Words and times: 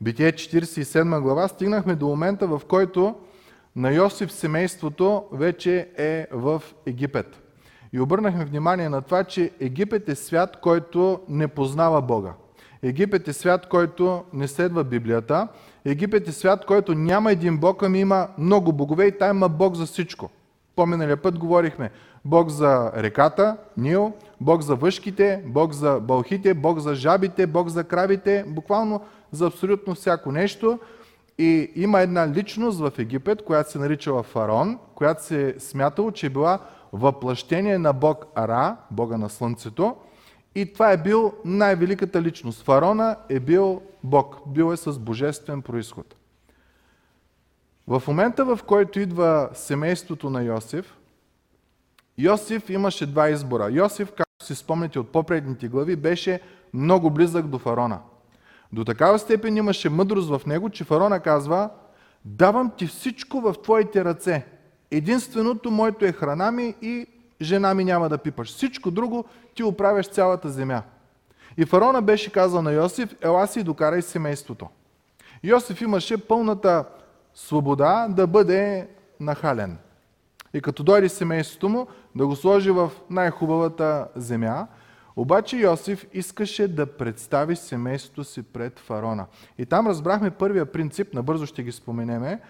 Битие 0.00 0.32
47 0.32 1.20
глава 1.20 1.48
стигнахме 1.48 1.94
до 1.94 2.06
момента, 2.06 2.46
в 2.46 2.62
който 2.68 3.14
на 3.76 3.90
Йосиф 3.90 4.32
семейството 4.32 5.24
вече 5.32 5.88
е 5.98 6.26
в 6.32 6.62
Египет. 6.86 7.42
И 7.92 8.00
обърнахме 8.00 8.44
внимание 8.44 8.88
на 8.88 9.02
това, 9.02 9.24
че 9.24 9.50
Египет 9.60 10.08
е 10.08 10.14
свят, 10.14 10.56
който 10.62 11.20
не 11.28 11.48
познава 11.48 12.02
Бога. 12.02 12.32
Египет 12.82 13.28
е 13.28 13.32
свят, 13.32 13.66
който 13.68 14.24
не 14.32 14.48
следва 14.48 14.84
Библията. 14.84 15.48
Египет 15.84 16.28
е 16.28 16.32
свят, 16.32 16.64
който 16.66 16.94
няма 16.94 17.32
един 17.32 17.58
Бог, 17.58 17.82
ами 17.82 18.00
има 18.00 18.28
много 18.38 18.72
богове 18.72 19.06
и 19.06 19.18
там 19.18 19.36
има 19.36 19.48
Бог 19.48 19.74
за 19.74 19.86
всичко. 19.86 20.30
Поминалия 20.76 21.16
път 21.16 21.38
говорихме 21.38 21.90
Бог 22.24 22.48
за 22.48 22.92
реката, 22.96 23.56
Нил, 23.76 24.12
Бог 24.40 24.62
за 24.62 24.74
въшките, 24.74 25.42
Бог 25.46 25.72
за 25.72 26.00
бълхите, 26.00 26.54
Бог 26.54 26.78
за 26.78 26.94
жабите, 26.94 27.46
Бог 27.46 27.68
за 27.68 27.84
кравите, 27.84 28.44
буквално 28.48 29.00
за 29.32 29.46
абсолютно 29.46 29.94
всяко 29.94 30.32
нещо. 30.32 30.78
И 31.38 31.72
има 31.74 32.00
една 32.00 32.28
личност 32.28 32.78
в 32.78 32.92
Египет, 32.98 33.44
която 33.44 33.70
се 33.70 33.78
наричала 33.78 34.22
Фарон, 34.22 34.78
която 34.94 35.24
се 35.24 35.48
е 35.48 35.60
смятало, 35.60 36.10
че 36.10 36.26
е 36.26 36.30
била 36.30 36.58
въплъщение 36.92 37.78
на 37.78 37.92
Бог 37.92 38.26
Ара, 38.34 38.76
Бога 38.90 39.16
на 39.16 39.28
Слънцето. 39.28 39.96
И 40.54 40.72
това 40.72 40.92
е 40.92 40.96
бил 40.96 41.32
най-великата 41.44 42.22
личност. 42.22 42.64
Фарона 42.64 43.16
е 43.28 43.40
бил 43.40 43.82
Бог, 44.04 44.36
бил 44.46 44.72
е 44.72 44.76
с 44.76 44.98
божествен 44.98 45.62
происход. 45.62 46.14
В 47.86 48.02
момента, 48.06 48.44
в 48.44 48.58
който 48.66 49.00
идва 49.00 49.48
семейството 49.54 50.30
на 50.30 50.42
Йосиф, 50.42 50.96
Йосиф 52.18 52.70
имаше 52.70 53.06
два 53.06 53.30
избора. 53.30 53.70
Йосиф, 53.70 54.12
си 54.42 54.54
спомняте 54.54 54.98
от 54.98 55.12
попредните 55.12 55.68
глави, 55.68 55.96
беше 55.96 56.40
много 56.74 57.10
близък 57.10 57.46
до 57.46 57.58
фарона. 57.58 57.98
До 58.72 58.84
такава 58.84 59.18
степен 59.18 59.56
имаше 59.56 59.88
мъдрост 59.88 60.28
в 60.28 60.46
него, 60.46 60.70
че 60.70 60.84
фарона 60.84 61.20
казва, 61.20 61.70
давам 62.24 62.72
ти 62.76 62.86
всичко 62.86 63.40
в 63.40 63.54
твоите 63.62 64.04
ръце. 64.04 64.46
Единственото 64.90 65.70
моето 65.70 66.04
е 66.04 66.12
храна 66.12 66.50
ми 66.50 66.74
и 66.82 67.06
жена 67.40 67.74
ми 67.74 67.84
няма 67.84 68.08
да 68.08 68.18
пипаш. 68.18 68.48
Всичко 68.48 68.90
друго 68.90 69.24
ти 69.54 69.62
оправяш 69.62 70.08
цялата 70.08 70.48
земя. 70.48 70.82
И 71.56 71.64
фарона 71.64 72.02
беше 72.02 72.32
казал 72.32 72.62
на 72.62 72.72
Йосиф, 72.72 73.14
ела 73.22 73.46
си 73.46 73.62
докарай 73.62 74.02
семейството. 74.02 74.68
Йосиф 75.44 75.80
имаше 75.80 76.26
пълната 76.26 76.84
свобода 77.34 78.06
да 78.10 78.26
бъде 78.26 78.88
нахален. 79.20 79.78
И 80.54 80.60
като 80.60 80.82
дойде 80.82 81.08
семейството 81.08 81.68
му, 81.68 81.86
да 82.16 82.26
го 82.26 82.36
сложи 82.36 82.70
в 82.70 82.92
най-хубавата 83.10 84.08
земя, 84.16 84.66
обаче 85.16 85.56
Йосиф 85.56 86.06
искаше 86.12 86.68
да 86.68 86.86
представи 86.86 87.56
семейството 87.56 88.24
си 88.24 88.42
пред 88.42 88.78
фарона. 88.78 89.26
И 89.58 89.66
там 89.66 89.86
разбрахме 89.86 90.30
първия 90.30 90.72
принцип, 90.72 91.14
набързо 91.14 91.46
ще 91.46 91.62
ги 91.62 91.72
споменеме. 91.72 92.40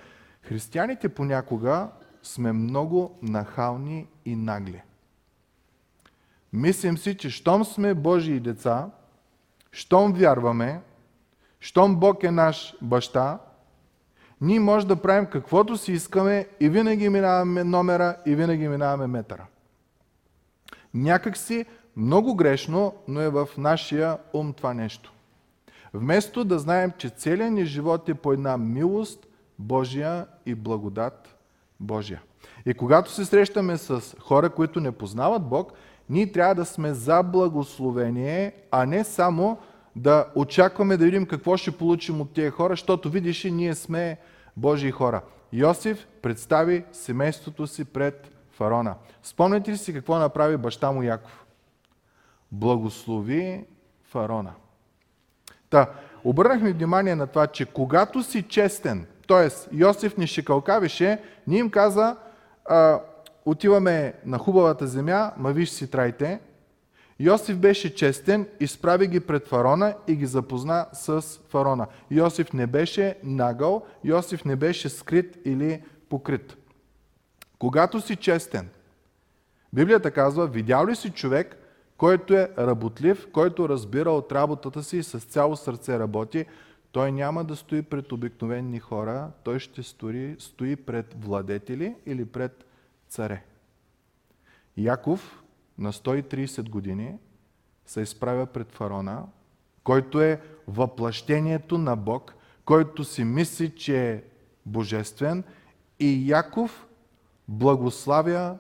Християните 0.42 1.08
понякога 1.08 1.88
сме 2.22 2.52
много 2.52 3.18
нахални 3.22 4.06
и 4.24 4.36
нагли. 4.36 4.82
Мислим 6.52 6.98
си, 6.98 7.16
че 7.16 7.30
щом 7.30 7.64
сме 7.64 7.94
Божии 7.94 8.40
деца, 8.40 8.90
щом 9.72 10.12
вярваме, 10.12 10.80
щом 11.60 11.96
Бог 11.96 12.22
е 12.22 12.30
наш 12.30 12.76
баща, 12.82 13.38
ние 14.40 14.60
може 14.60 14.86
да 14.86 14.96
правим 14.96 15.26
каквото 15.26 15.76
си 15.76 15.92
искаме 15.92 16.46
и 16.60 16.68
винаги 16.68 17.08
минаваме 17.08 17.64
номера 17.64 18.16
и 18.26 18.34
винаги 18.34 18.68
минаваме 18.68 19.06
метъра. 19.06 19.46
Някак 20.94 21.36
си 21.36 21.66
много 21.96 22.34
грешно, 22.34 22.94
но 23.08 23.20
е 23.20 23.28
в 23.28 23.48
нашия 23.58 24.18
ум 24.32 24.52
това 24.52 24.74
нещо. 24.74 25.12
Вместо 25.94 26.44
да 26.44 26.58
знаем, 26.58 26.92
че 26.98 27.08
целият 27.08 27.52
ни 27.52 27.64
живот 27.64 28.08
е 28.08 28.14
по 28.14 28.32
една 28.32 28.56
милост 28.56 29.26
Божия 29.58 30.26
и 30.46 30.54
благодат 30.54 31.36
Божия. 31.80 32.22
И 32.66 32.74
когато 32.74 33.10
се 33.10 33.24
срещаме 33.24 33.76
с 33.76 34.16
хора, 34.20 34.50
които 34.50 34.80
не 34.80 34.92
познават 34.92 35.42
Бог, 35.42 35.72
ние 36.10 36.32
трябва 36.32 36.54
да 36.54 36.64
сме 36.64 36.94
за 36.94 37.22
благословение, 37.22 38.52
а 38.70 38.86
не 38.86 39.04
само 39.04 39.58
да 39.96 40.26
очакваме 40.34 40.96
да 40.96 41.04
видим 41.04 41.26
какво 41.26 41.56
ще 41.56 41.70
получим 41.70 42.20
от 42.20 42.32
тези 42.32 42.50
хора, 42.50 42.72
защото 42.72 43.10
видиш 43.10 43.44
и 43.44 43.50
ние 43.50 43.74
сме 43.74 44.18
Божии 44.58 44.90
хора. 44.90 45.22
Йосиф 45.52 46.06
представи 46.22 46.84
семейството 46.92 47.66
си 47.66 47.84
пред 47.84 48.30
фарона. 48.50 48.94
Спомняте 49.22 49.70
ли 49.70 49.76
си 49.76 49.94
какво 49.94 50.18
направи 50.18 50.56
баща 50.56 50.92
му 50.92 51.02
Яков? 51.02 51.46
Благослови 52.52 53.64
фарона. 54.04 54.52
Та, 55.70 55.90
обърнахме 56.24 56.72
внимание 56.72 57.14
на 57.14 57.26
това, 57.26 57.46
че 57.46 57.66
когато 57.66 58.22
си 58.22 58.42
честен, 58.42 59.06
т.е. 59.28 59.76
Йосиф 59.76 60.16
ни 60.16 60.26
шикалкавише, 60.26 61.22
ни 61.46 61.58
им 61.58 61.70
каза, 61.70 62.16
а, 62.64 63.00
отиваме 63.44 64.14
на 64.24 64.38
хубавата 64.38 64.86
земя, 64.86 65.32
ма 65.36 65.52
виж 65.52 65.70
си 65.70 65.90
трайте. 65.90 66.40
Йосиф 67.20 67.58
беше 67.58 67.94
честен, 67.94 68.48
изправи 68.60 69.06
ги 69.06 69.20
пред 69.20 69.46
фарона 69.46 69.94
и 70.06 70.16
ги 70.16 70.26
запозна 70.26 70.86
с 70.92 71.22
фарона. 71.48 71.86
Йосиф 72.10 72.52
не 72.52 72.66
беше 72.66 73.18
нагъл, 73.22 73.86
Йосиф 74.04 74.44
не 74.44 74.56
беше 74.56 74.88
скрит 74.88 75.38
или 75.44 75.82
покрит. 76.08 76.56
Когато 77.58 78.00
си 78.00 78.16
честен, 78.16 78.68
Библията 79.72 80.10
казва, 80.10 80.46
видял 80.46 80.86
ли 80.86 80.96
си 80.96 81.10
човек, 81.10 81.56
който 81.96 82.34
е 82.34 82.50
работлив, 82.58 83.28
който 83.32 83.68
разбира 83.68 84.10
от 84.10 84.32
работата 84.32 84.82
си 84.82 84.96
и 84.96 85.02
с 85.02 85.20
цяло 85.20 85.56
сърце 85.56 85.98
работи, 85.98 86.44
той 86.92 87.12
няма 87.12 87.44
да 87.44 87.56
стои 87.56 87.82
пред 87.82 88.12
обикновени 88.12 88.78
хора, 88.78 89.30
той 89.44 89.58
ще 89.58 89.82
стои, 89.82 90.36
стои 90.38 90.76
пред 90.76 91.24
владетели 91.24 91.94
или 92.06 92.24
пред 92.24 92.64
царе. 93.08 93.42
Яков 94.76 95.42
на 95.78 95.92
130 95.92 96.68
години 96.68 97.18
се 97.86 98.00
изправя 98.00 98.46
пред 98.46 98.72
фарона, 98.72 99.24
който 99.84 100.20
е 100.20 100.40
въплъщението 100.68 101.78
на 101.78 101.96
Бог, 101.96 102.34
който 102.64 103.04
си 103.04 103.24
мисли, 103.24 103.74
че 103.76 104.12
е 104.12 104.22
божествен 104.66 105.44
и 106.00 106.30
Яков 106.30 106.86
благославя 107.48 108.58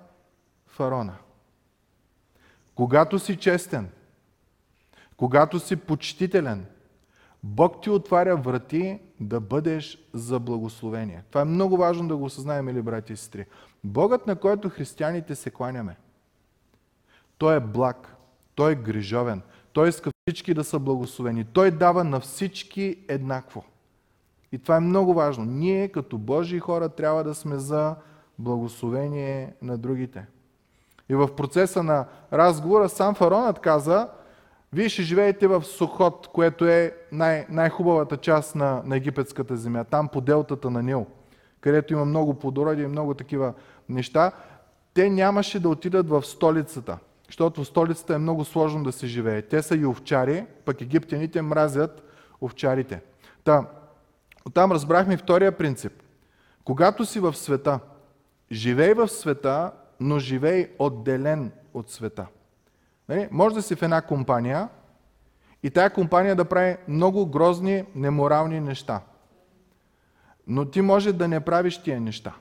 фарона. 0.66 1.16
Когато 2.74 3.18
си 3.18 3.36
честен, 3.36 3.88
когато 5.16 5.60
си 5.60 5.76
почтителен, 5.76 6.66
Бог 7.42 7.82
ти 7.82 7.90
отваря 7.90 8.36
врати 8.36 9.00
да 9.20 9.40
бъдеш 9.40 10.08
за 10.14 10.40
благословение. 10.40 11.24
Това 11.30 11.40
е 11.40 11.44
много 11.44 11.76
важно 11.76 12.08
да 12.08 12.16
го 12.16 12.24
осъзнаем, 12.24 12.68
или 12.68 12.82
брати 12.82 13.12
и 13.12 13.16
сестри. 13.16 13.46
Богът, 13.84 14.26
на 14.26 14.36
който 14.36 14.68
християните 14.68 15.34
се 15.34 15.50
кланяме, 15.50 15.96
той 17.38 17.56
е 17.56 17.60
благ, 17.60 18.16
той 18.54 18.72
е 18.72 18.74
грижовен, 18.74 19.42
той 19.72 19.88
иска 19.88 20.10
всички 20.28 20.54
да 20.54 20.64
са 20.64 20.78
благословени. 20.78 21.44
Той 21.44 21.70
дава 21.70 22.04
на 22.04 22.20
всички 22.20 22.96
еднакво. 23.08 23.64
И 24.52 24.58
това 24.58 24.76
е 24.76 24.80
много 24.80 25.14
важно. 25.14 25.44
Ние 25.44 25.88
като 25.88 26.18
Божии 26.18 26.58
хора 26.58 26.88
трябва 26.88 27.24
да 27.24 27.34
сме 27.34 27.56
за 27.56 27.96
благословение 28.38 29.54
на 29.62 29.78
другите. 29.78 30.26
И 31.08 31.14
в 31.14 31.36
процеса 31.36 31.82
на 31.82 32.04
разговора 32.32 32.88
сам 32.88 33.14
фаронът 33.14 33.58
каза, 33.58 34.08
вие 34.72 34.88
ще 34.88 35.02
живеете 35.02 35.46
в 35.46 35.64
Сухот, 35.64 36.28
което 36.32 36.66
е 36.66 36.96
най- 37.12 37.46
най-хубавата 37.50 38.16
част 38.16 38.54
на, 38.54 38.82
на 38.84 38.96
египетската 38.96 39.56
земя, 39.56 39.84
там 39.84 40.08
по 40.08 40.20
делтата 40.20 40.70
на 40.70 40.82
Нил, 40.82 41.06
където 41.60 41.92
има 41.92 42.04
много 42.04 42.34
плодороди 42.34 42.82
и 42.82 42.86
много 42.86 43.14
такива 43.14 43.54
неща. 43.88 44.32
Те 44.94 45.10
нямаше 45.10 45.60
да 45.60 45.68
отидат 45.68 46.08
в 46.08 46.22
столицата, 46.22 46.98
защото 47.28 47.64
в 47.64 47.66
столицата 47.66 48.14
е 48.14 48.18
много 48.18 48.44
сложно 48.44 48.84
да 48.84 48.92
се 48.92 49.06
живее. 49.06 49.42
Те 49.42 49.62
са 49.62 49.76
и 49.76 49.86
овчари, 49.86 50.46
пък 50.64 50.80
египтяните 50.80 51.42
мразят 51.42 52.02
овчарите. 52.40 53.02
Та, 53.44 53.66
оттам 54.46 54.72
разбрахме 54.72 55.16
втория 55.16 55.58
принцип. 55.58 55.92
Когато 56.64 57.04
си 57.04 57.20
в 57.20 57.36
света, 57.36 57.80
живей 58.52 58.94
в 58.94 59.08
света, 59.08 59.72
но 60.00 60.18
живей 60.18 60.70
отделен 60.78 61.52
от 61.74 61.90
света. 61.90 62.26
Нали? 63.08 63.28
Може 63.30 63.54
да 63.54 63.62
си 63.62 63.74
в 63.74 63.82
една 63.82 64.02
компания 64.02 64.68
и 65.62 65.70
тая 65.70 65.90
компания 65.90 66.36
да 66.36 66.44
прави 66.44 66.76
много 66.88 67.26
грозни, 67.26 67.84
неморални 67.94 68.60
неща. 68.60 69.00
Но 70.46 70.64
ти 70.64 70.80
може 70.80 71.12
да 71.12 71.28
не 71.28 71.40
правиш 71.40 71.82
тия 71.82 72.00
неща. 72.00 72.34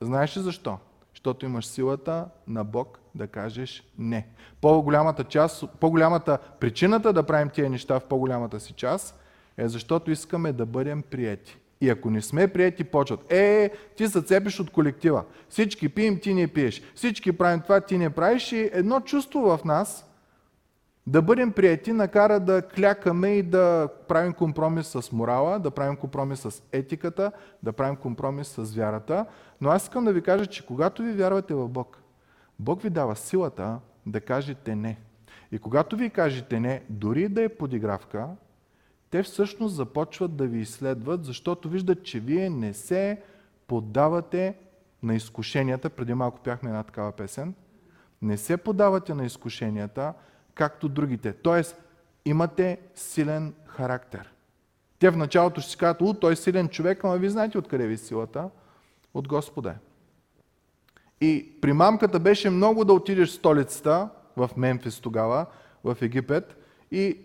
Знаеш 0.00 0.36
ли 0.36 0.40
защо? 0.40 0.78
Защото 1.10 1.46
имаш 1.46 1.66
силата 1.66 2.28
на 2.46 2.64
Бог 2.64 2.99
да 3.14 3.26
кажеш 3.26 3.84
не. 3.98 4.26
По-голямата, 4.60 5.24
част, 5.24 5.64
по-голямата 5.80 6.38
причината 6.60 7.12
да 7.12 7.22
правим 7.22 7.48
тия 7.48 7.70
неща 7.70 8.00
в 8.00 8.04
по-голямата 8.04 8.60
си 8.60 8.72
част 8.72 9.20
е 9.56 9.68
защото 9.68 10.10
искаме 10.10 10.52
да 10.52 10.66
бъдем 10.66 11.02
приети. 11.02 11.58
И 11.80 11.90
ако 11.90 12.10
не 12.10 12.22
сме 12.22 12.48
приети, 12.48 12.84
почват. 12.84 13.32
Е, 13.32 13.70
ти 13.96 14.08
се 14.08 14.22
цепиш 14.22 14.60
от 14.60 14.70
колектива. 14.70 15.24
Всички 15.48 15.88
пием, 15.88 16.20
ти 16.20 16.34
не 16.34 16.48
пиеш. 16.48 16.82
Всички 16.94 17.32
правим 17.32 17.60
това, 17.60 17.80
ти 17.80 17.98
не 17.98 18.10
правиш. 18.10 18.52
И 18.52 18.70
едно 18.72 19.00
чувство 19.00 19.40
в 19.40 19.64
нас 19.64 20.10
да 21.06 21.22
бъдем 21.22 21.52
прияти 21.52 21.92
накара 21.92 22.40
да 22.40 22.62
клякаме 22.62 23.28
и 23.28 23.42
да 23.42 23.88
правим 24.08 24.32
компромис 24.32 24.86
с 24.86 25.12
морала, 25.12 25.58
да 25.58 25.70
правим 25.70 25.96
компромис 25.96 26.40
с 26.40 26.62
етиката, 26.72 27.32
да 27.62 27.72
правим 27.72 27.96
компромис 27.96 28.48
с 28.48 28.74
вярата. 28.74 29.26
Но 29.60 29.70
аз 29.70 29.82
искам 29.82 30.04
да 30.04 30.12
ви 30.12 30.22
кажа, 30.22 30.46
че 30.46 30.66
когато 30.66 31.02
ви 31.02 31.12
вярвате 31.12 31.54
в 31.54 31.68
Бог, 31.68 31.98
Бог 32.60 32.82
ви 32.82 32.90
дава 32.90 33.16
силата 33.16 33.80
да 34.06 34.20
кажете 34.20 34.76
не. 34.76 34.98
И 35.52 35.58
когато 35.58 35.96
ви 35.96 36.10
кажете 36.10 36.60
не, 36.60 36.82
дори 36.88 37.28
да 37.28 37.42
е 37.42 37.48
подигравка, 37.48 38.28
те 39.10 39.22
всъщност 39.22 39.74
започват 39.74 40.36
да 40.36 40.46
ви 40.46 40.58
изследват, 40.58 41.24
защото 41.24 41.68
виждат, 41.68 42.04
че 42.04 42.20
вие 42.20 42.50
не 42.50 42.74
се 42.74 43.22
поддавате 43.66 44.54
на 45.02 45.14
изкушенията. 45.14 45.90
Преди 45.90 46.14
малко 46.14 46.40
пяхме 46.40 46.70
една 46.70 46.82
такава 46.82 47.12
песен. 47.12 47.54
Не 48.22 48.36
се 48.36 48.56
подавате 48.56 49.14
на 49.14 49.24
изкушенията, 49.24 50.14
както 50.54 50.88
другите. 50.88 51.32
Тоест, 51.32 51.82
имате 52.24 52.78
силен 52.94 53.54
характер. 53.66 54.32
Те 54.98 55.10
в 55.10 55.16
началото 55.16 55.60
ще 55.60 55.70
си 55.70 55.78
кажат, 55.78 56.02
о, 56.02 56.14
той 56.14 56.32
е 56.32 56.36
силен 56.36 56.68
човек, 56.68 57.04
ама 57.04 57.16
ви 57.16 57.28
знаете 57.28 57.58
откъде 57.58 57.86
ви 57.86 57.96
силата? 57.96 58.50
От 59.14 59.28
Господа. 59.28 59.74
И 61.20 61.52
при 61.60 61.72
мамката 61.72 62.18
беше 62.18 62.50
много 62.50 62.84
да 62.84 62.92
отидеш 62.92 63.28
в 63.28 63.34
столицата, 63.34 64.08
в 64.36 64.50
Мемфис 64.56 65.00
тогава, 65.00 65.46
в 65.84 65.96
Египет, 66.02 66.56
и 66.90 67.18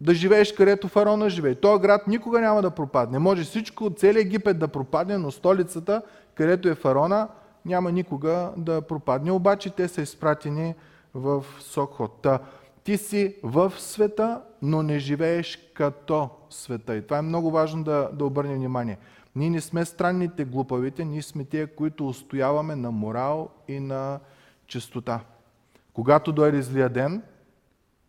да 0.00 0.14
живееш 0.14 0.52
където 0.52 0.88
фараона 0.88 1.30
живее. 1.30 1.54
Този 1.54 1.82
град 1.82 2.06
никога 2.06 2.40
няма 2.40 2.62
да 2.62 2.70
пропадне. 2.70 3.18
Може 3.18 3.44
всичко, 3.44 3.90
целият 3.90 4.26
Египет 4.26 4.58
да 4.58 4.68
пропадне, 4.68 5.18
но 5.18 5.30
столицата, 5.30 6.02
където 6.34 6.68
е 6.68 6.74
фараона, 6.74 7.28
няма 7.64 7.92
никога 7.92 8.50
да 8.56 8.82
пропадне. 8.82 9.32
Обаче 9.32 9.70
те 9.70 9.88
са 9.88 10.02
изпратени 10.02 10.74
в 11.14 11.44
Сокхота. 11.60 12.38
Ти 12.84 12.96
си 12.96 13.36
в 13.42 13.72
света, 13.78 14.40
но 14.62 14.82
не 14.82 14.98
живееш 14.98 15.70
като 15.74 16.28
света. 16.50 16.96
И 16.96 17.02
това 17.02 17.18
е 17.18 17.22
много 17.22 17.50
важно 17.50 17.84
да, 17.84 18.10
да 18.12 18.24
обърнем 18.24 18.56
внимание. 18.56 18.98
Ние 19.38 19.50
не 19.50 19.60
сме 19.60 19.84
странните 19.84 20.44
глупавите, 20.44 21.04
ние 21.04 21.22
сме 21.22 21.44
тия, 21.44 21.74
които 21.74 22.08
устояваме 22.08 22.76
на 22.76 22.90
морал 22.90 23.50
и 23.68 23.80
на 23.80 24.20
чистота. 24.66 25.20
Когато 25.92 26.32
дойде 26.32 26.62
злия 26.62 26.88
ден, 26.88 27.22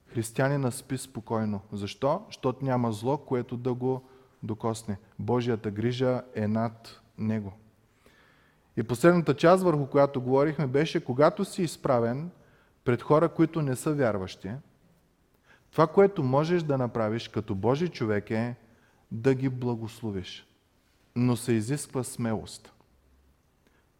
християнина 0.08 0.72
спи 0.72 0.98
спокойно. 0.98 1.62
Защо? 1.72 2.26
Защото 2.28 2.66
няма 2.66 2.92
зло, 2.92 3.18
което 3.18 3.58
да 3.58 3.74
го 3.74 4.04
докосне. 4.44 4.98
Божията 5.20 5.72
грижа 5.72 6.22
е 6.36 6.48
над 6.48 7.02
него. 7.18 7.54
И 8.78 8.84
последната 8.84 9.34
част, 9.34 9.64
върху 9.64 9.88
която 9.88 10.22
говорихме, 10.22 10.68
беше, 10.68 11.06
когато 11.06 11.46
си 11.46 11.64
изправен 11.64 12.30
пред 12.84 13.02
хора, 13.02 13.30
които 13.30 13.62
не 13.62 13.76
са 13.76 13.94
вярващи, 13.94 14.52
това, 15.72 15.88
което 15.88 16.24
можеш 16.24 16.64
да 16.64 16.78
направиш 16.78 17.28
като 17.28 17.56
Божий 17.56 17.88
човек 17.88 18.32
е 18.32 18.56
да 19.12 19.34
ги 19.34 19.50
благословиш. 19.50 20.49
Но 21.16 21.36
се 21.36 21.54
изисква 21.54 22.04
смелост. 22.04 22.74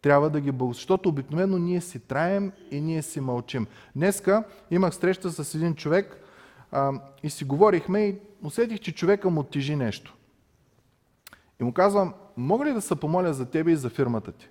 Трябва 0.02 0.30
да 0.30 0.42
ги 0.42 0.52
благословиш, 0.52 0.82
защото 0.82 1.10
обикновено 1.10 1.58
ние 1.58 1.82
си 1.82 2.00
траем 2.00 2.52
и 2.72 2.82
ние 2.82 3.02
си 3.02 3.22
мълчим. 3.22 3.68
Днеска 3.96 4.44
имах 4.72 4.96
среща 4.96 5.32
с 5.32 5.56
един 5.56 5.76
човек 5.76 6.18
а, 6.72 6.94
и 7.24 7.30
си 7.30 7.46
говорихме 7.46 8.00
и 8.00 8.20
усетих, 8.44 8.80
че 8.80 8.96
човека 8.96 9.30
му 9.30 9.44
тежи 9.44 9.76
нещо. 9.76 10.16
И 11.60 11.64
му 11.64 11.74
казвам, 11.74 12.14
мога 12.38 12.66
ли 12.66 12.74
да 12.74 12.82
се 12.82 12.96
помоля 12.96 13.34
за 13.34 13.46
тебе 13.46 13.72
и 13.72 13.76
за 13.76 13.90
фирмата 13.90 14.32
ти? 14.32 14.50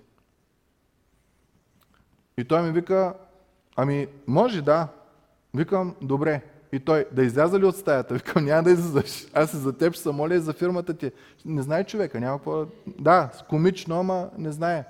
И 2.37 2.43
той 2.43 2.61
ми 2.61 2.71
вика, 2.71 3.13
ами 3.75 4.07
може 4.27 4.61
да. 4.61 4.87
Викам, 5.53 5.95
добре. 6.01 6.41
И 6.71 6.79
той, 6.79 7.05
да 7.11 7.23
изляза 7.23 7.59
ли 7.59 7.65
от 7.65 7.75
стаята? 7.75 8.13
Викам, 8.13 8.45
няма 8.45 8.63
да 8.63 8.71
излизаш. 8.71 9.25
Аз 9.33 9.55
за 9.55 9.77
теб 9.77 9.93
ще 9.93 10.03
се 10.03 10.11
моля 10.11 10.35
и 10.35 10.39
за 10.39 10.53
фирмата 10.53 10.93
ти. 10.93 11.11
Не 11.45 11.61
знае 11.61 11.83
човека, 11.83 12.19
няма 12.19 12.37
какво. 12.37 12.65
Да, 12.87 13.29
комично, 13.49 13.99
ама 13.99 14.29
не 14.37 14.51
знае. 14.51 14.85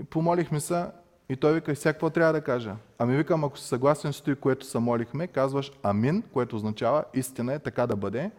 И 0.00 0.04
помолихме 0.04 0.60
се 0.60 0.84
и 1.28 1.36
той 1.36 1.54
вика, 1.54 1.76
сега 1.76 1.92
какво 1.92 2.10
трябва 2.10 2.32
да 2.32 2.40
кажа? 2.40 2.76
Ами 2.98 3.16
викам, 3.16 3.44
ако 3.44 3.58
си 3.58 3.68
съгласен 3.68 4.12
с 4.12 4.20
това, 4.20 4.36
което 4.36 4.66
се 4.66 4.78
молихме, 4.78 5.26
казваш 5.26 5.72
амин, 5.82 6.22
което 6.32 6.56
означава 6.56 7.04
истина 7.14 7.54
е 7.54 7.58
така 7.58 7.86
да 7.86 7.96
бъде. 7.96 8.30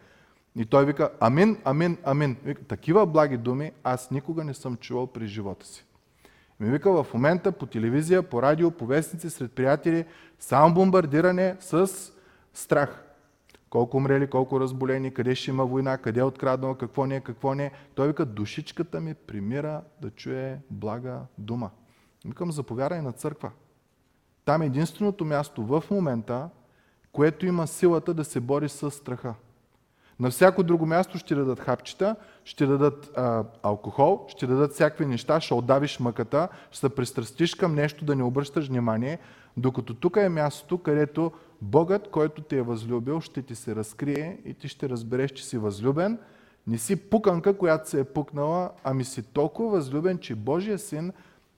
И 0.56 0.65
той 0.65 0.85
вика, 0.85 1.09
амин, 1.19 1.57
амин, 1.63 1.97
амин. 2.03 2.38
Вика, 2.44 2.63
такива 2.63 3.06
благи 3.06 3.38
думи 3.38 3.71
аз 3.83 4.12
никога 4.12 4.44
не 4.44 4.53
съм 4.53 4.77
чувал 4.77 5.07
при 5.07 5.27
живота 5.27 5.65
си. 5.65 5.85
Ми 6.59 6.69
вика 6.69 7.03
в 7.03 7.13
момента 7.13 7.51
по 7.51 7.65
телевизия, 7.65 8.23
по 8.23 8.41
радио, 8.41 8.71
по 8.71 8.85
вестници, 8.85 9.29
сред 9.29 9.51
приятели, 9.51 10.06
само 10.39 10.73
бомбардиране 10.73 11.56
с 11.59 11.91
страх. 12.53 13.03
Колко 13.69 13.98
умрели, 13.98 14.30
колко 14.30 14.59
разболени, 14.59 15.13
къде 15.13 15.36
ще 15.36 15.51
има 15.51 15.65
война, 15.65 15.98
къде 15.98 16.19
е 16.19 16.24
откраднал, 16.24 16.75
какво 16.75 17.06
не 17.06 17.15
е, 17.15 17.19
какво 17.21 17.53
не 17.53 17.65
е. 17.65 17.71
Той 17.95 18.07
вика, 18.07 18.25
душичката 18.25 19.01
ми 19.01 19.13
примира 19.13 19.81
да 20.01 20.09
чуе 20.12 20.59
блага 20.69 21.19
дума. 21.38 21.69
Викам, 22.25 22.51
заповядай 22.51 23.01
на 23.01 23.12
църква. 23.12 23.51
Там 24.45 24.62
е 24.62 24.65
единственото 24.65 25.25
място 25.25 25.63
в 25.65 25.83
момента, 25.92 26.50
което 27.12 27.45
има 27.45 27.68
силата 27.68 28.13
да 28.13 28.24
се 28.24 28.39
бори 28.39 28.69
с 28.69 28.92
страха. 28.92 29.33
На 30.19 30.30
всяко 30.30 30.63
друго 30.63 30.86
място 30.86 31.18
ще 31.18 31.36
дадат 31.36 31.59
хапчета, 31.59 32.15
ще 32.44 32.65
дадат 32.65 33.12
а, 33.18 33.44
алкохол, 33.63 34.25
ще 34.27 34.47
дадат 34.47 34.74
всякакви 34.74 35.06
неща, 35.06 35.42
ще 35.42 35.54
отдавиш 35.54 36.00
мъката, 36.00 36.47
ще 36.71 36.80
се 36.80 36.95
пристрастиш 36.95 37.56
към 37.56 37.75
нещо, 37.75 38.06
да 38.06 38.15
не 38.15 38.24
обръщаш 38.24 38.68
внимание, 38.68 39.19
докато 39.57 39.94
тук 39.94 40.18
е 40.18 40.30
мястото, 40.30 40.77
където 40.77 41.31
Богът, 41.62 42.09
който 42.12 42.42
те 42.42 42.57
е 42.57 42.62
възлюбил, 42.62 43.21
ще 43.21 43.42
ти 43.42 43.56
се 43.56 43.75
разкрие 43.75 44.38
и 44.45 44.53
ти 44.53 44.68
ще 44.68 44.89
разбереш, 44.89 45.31
че 45.31 45.45
си 45.45 45.57
възлюбен. 45.57 46.19
Не 46.68 46.77
си 46.77 46.95
пуканка, 46.95 47.57
която 47.57 47.89
се 47.89 48.00
е 48.00 48.03
пукнала, 48.03 48.69
ами 48.83 49.03
си 49.03 49.24
толкова 49.24 49.69
възлюбен, 49.69 50.18
че 50.18 50.36
Божия 50.36 50.80
син 50.80 51.12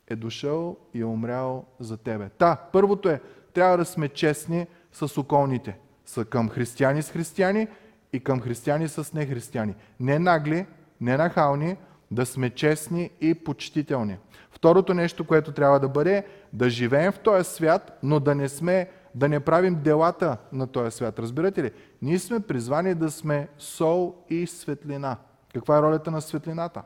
е 0.07 0.15
дошъл 0.15 0.77
и 0.93 1.01
е 1.01 1.05
умрял 1.05 1.65
за 1.79 1.97
тебе. 1.97 2.29
Та, 2.29 2.55
първото 2.55 3.09
е, 3.09 3.21
трябва 3.53 3.77
да 3.77 3.85
сме 3.85 4.09
честни 4.09 4.67
с 4.91 5.17
околните. 5.17 5.77
Са 6.05 6.25
към 6.25 6.49
християни 6.49 7.01
с 7.01 7.11
християни 7.11 7.67
и 8.13 8.19
към 8.19 8.41
християни 8.41 8.87
с 8.87 9.13
нехристияни. 9.13 9.75
Не 9.99 10.19
нагли, 10.19 10.65
не 11.01 11.17
нахални, 11.17 11.77
да 12.11 12.25
сме 12.25 12.49
честни 12.49 13.09
и 13.21 13.33
почтителни. 13.33 14.17
Второто 14.51 14.93
нещо, 14.93 15.27
което 15.27 15.51
трябва 15.51 15.79
да 15.79 15.89
бъде, 15.89 16.25
да 16.53 16.69
живеем 16.69 17.11
в 17.11 17.19
този 17.19 17.49
свят, 17.49 17.99
но 18.03 18.19
да 18.19 18.35
не 18.35 18.49
сме, 18.49 18.89
да 19.15 19.29
не 19.29 19.39
правим 19.39 19.81
делата 19.81 20.37
на 20.51 20.67
този 20.67 20.91
свят. 20.91 21.19
Разбирате 21.19 21.63
ли? 21.63 21.71
Ние 22.01 22.19
сме 22.19 22.39
призвани 22.39 22.95
да 22.95 23.11
сме 23.11 23.47
сол 23.57 24.15
и 24.29 24.47
светлина. 24.47 25.17
Каква 25.53 25.77
е 25.77 25.81
ролята 25.81 26.11
на 26.11 26.21
светлината? 26.21 26.81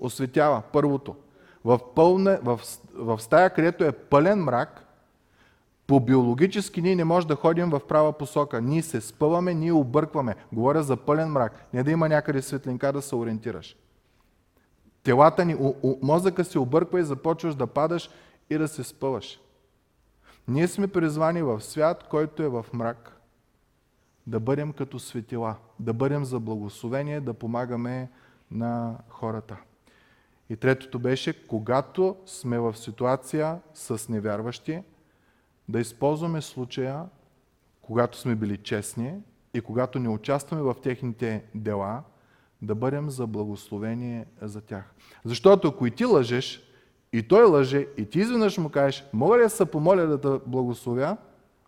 Осветява, 0.00 0.62
първото. 0.72 1.16
В, 1.64 1.80
пълна, 1.94 2.38
в, 2.42 2.60
в 2.94 3.22
стая, 3.22 3.50
където 3.50 3.84
е 3.84 3.92
пълен 3.92 4.38
мрак, 4.38 4.80
по 5.86 6.00
биологически 6.00 6.82
ние 6.82 6.96
не 6.96 7.04
можем 7.04 7.28
да 7.28 7.36
ходим 7.36 7.70
в 7.70 7.80
права 7.88 8.12
посока. 8.12 8.60
Ние 8.60 8.82
се 8.82 9.00
спъваме, 9.00 9.54
ние 9.54 9.72
объркваме. 9.72 10.34
Говоря 10.52 10.82
за 10.82 10.96
пълен 10.96 11.28
мрак. 11.28 11.64
Не 11.72 11.82
да 11.82 11.90
има 11.90 12.08
някъде 12.08 12.42
светлинка 12.42 12.92
да 12.92 13.02
се 13.02 13.16
ориентираш. 13.16 13.76
Телата 15.02 15.44
ни, 15.44 15.54
у, 15.54 15.74
у, 15.82 15.98
мозъка 16.02 16.44
се 16.44 16.58
обърква 16.58 17.00
и 17.00 17.04
започваш 17.04 17.54
да 17.54 17.66
падаш 17.66 18.10
и 18.50 18.58
да 18.58 18.68
се 18.68 18.84
спъваш. 18.84 19.40
Ние 20.48 20.68
сме 20.68 20.88
призвани 20.88 21.42
в 21.42 21.60
свят, 21.60 22.04
който 22.10 22.42
е 22.42 22.48
в 22.48 22.66
мрак, 22.72 23.20
да 24.26 24.40
бъдем 24.40 24.72
като 24.72 24.98
светила, 24.98 25.56
да 25.80 25.92
бъдем 25.92 26.24
за 26.24 26.40
благословение, 26.40 27.20
да 27.20 27.34
помагаме 27.34 28.10
на 28.50 28.98
хората. 29.08 29.56
И 30.50 30.56
третото 30.56 30.98
беше, 30.98 31.46
когато 31.46 32.16
сме 32.26 32.58
в 32.58 32.76
ситуация 32.76 33.60
с 33.74 34.08
невярващи, 34.08 34.82
да 35.68 35.80
използваме 35.80 36.42
случая, 36.42 37.04
когато 37.82 38.18
сме 38.18 38.34
били 38.34 38.56
честни 38.56 39.14
и 39.54 39.60
когато 39.60 39.98
не 39.98 40.08
участваме 40.08 40.62
в 40.62 40.76
техните 40.82 41.44
дела, 41.54 42.02
да 42.62 42.74
бъдем 42.74 43.10
за 43.10 43.26
благословение 43.26 44.26
за 44.42 44.60
тях. 44.60 44.94
Защото 45.24 45.68
ако 45.68 45.86
и 45.86 45.90
ти 45.90 46.04
лъжеш, 46.04 46.73
и 47.14 47.22
той 47.22 47.44
лъже, 47.44 47.86
и 47.96 48.06
ти 48.06 48.20
изведнъж 48.20 48.58
му 48.58 48.68
кажеш, 48.68 49.04
мога 49.12 49.38
ли 49.38 49.42
да 49.42 49.50
се 49.50 49.64
помоля 49.64 50.06
да 50.06 50.20
те 50.20 50.44
благословя 50.46 51.16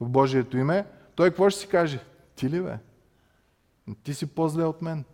в 0.00 0.08
Божието 0.08 0.56
име, 0.56 0.86
той 1.14 1.30
какво 1.30 1.50
ще 1.50 1.60
си 1.60 1.68
каже? 1.68 2.00
Ти 2.34 2.50
ли 2.50 2.60
бе? 2.60 2.78
Ти 4.02 4.14
си 4.14 4.26
по-зле 4.26 4.64
от 4.64 4.82
мен. 4.82 5.04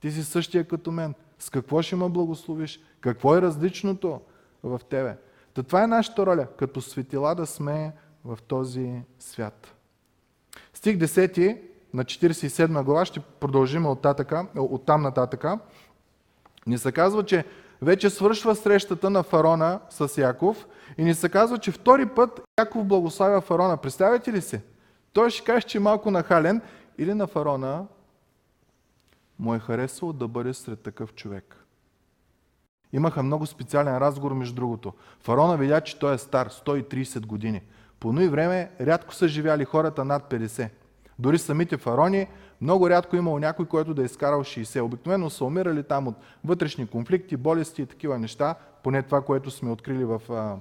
Ти 0.00 0.10
си 0.10 0.24
същия 0.24 0.68
като 0.68 0.92
мен. 0.92 1.14
С 1.38 1.50
какво 1.50 1.82
ще 1.82 1.96
ме 1.96 2.08
благословиш? 2.08 2.80
Какво 3.00 3.36
е 3.36 3.42
различното 3.42 4.20
в 4.62 4.80
тебе? 4.90 5.16
Та 5.54 5.62
това 5.62 5.82
е 5.82 5.86
нашата 5.86 6.26
роля, 6.26 6.46
като 6.56 6.80
светила 6.80 7.34
да 7.34 7.46
сме 7.46 7.92
в 8.24 8.38
този 8.48 9.02
свят. 9.18 9.74
Стих 10.74 10.96
10 10.96 11.60
на 11.94 12.04
47 12.04 12.82
глава, 12.82 13.04
ще 13.04 13.20
продължим 13.20 13.86
от, 13.86 14.02
татъка, 14.02 14.46
от 14.56 14.86
там 14.86 15.02
нататъка, 15.02 15.58
ни 16.66 16.78
се 16.78 16.92
казва, 16.92 17.24
че 17.24 17.44
вече 17.84 18.10
свършва 18.10 18.54
срещата 18.54 19.10
на 19.10 19.22
фарона 19.22 19.80
с 19.90 20.18
Яков 20.18 20.66
и 20.98 21.04
ни 21.04 21.14
се 21.14 21.28
казва, 21.28 21.58
че 21.58 21.72
втори 21.72 22.06
път 22.06 22.40
Яков 22.58 22.84
благославя 22.84 23.40
фарона. 23.40 23.76
Представяте 23.76 24.32
ли 24.32 24.40
се? 24.40 24.62
Той 25.12 25.30
ще 25.30 25.44
каже, 25.44 25.66
че 25.66 25.78
е 25.78 25.80
малко 25.80 26.10
нахален 26.10 26.60
или 26.98 27.14
на 27.14 27.26
фарона 27.26 27.86
му 29.38 29.54
е 29.54 29.58
харесало 29.58 30.12
да 30.12 30.28
бъде 30.28 30.54
сред 30.54 30.80
такъв 30.80 31.14
човек. 31.14 31.64
Имаха 32.92 33.22
много 33.22 33.46
специален 33.46 33.98
разговор, 33.98 34.32
между 34.32 34.54
другото. 34.54 34.92
Фарона 35.20 35.56
видя, 35.56 35.80
че 35.80 35.98
той 35.98 36.14
е 36.14 36.18
стар, 36.18 36.48
130 36.48 37.26
години. 37.26 37.62
По 38.00 38.20
и 38.20 38.28
време 38.28 38.70
рядко 38.80 39.14
са 39.14 39.28
живяли 39.28 39.64
хората 39.64 40.04
над 40.04 40.30
50. 40.30 40.68
Дори 41.18 41.38
самите 41.38 41.76
фарони, 41.76 42.26
много 42.60 42.90
рядко 42.90 43.16
имало 43.16 43.38
някой, 43.38 43.66
който 43.66 43.94
да 43.94 44.02
е 44.02 44.04
изкарал 44.04 44.40
60. 44.40 44.82
Обикновено 44.82 45.30
са 45.30 45.44
умирали 45.44 45.82
там 45.82 46.08
от 46.08 46.14
вътрешни 46.44 46.86
конфликти, 46.86 47.36
болести 47.36 47.82
и 47.82 47.86
такива 47.86 48.18
неща, 48.18 48.54
поне 48.82 49.02
това, 49.02 49.20
което 49.20 49.50
сме 49.50 49.70
открили 49.70 50.04
в 50.04 50.22
а, 50.30 50.56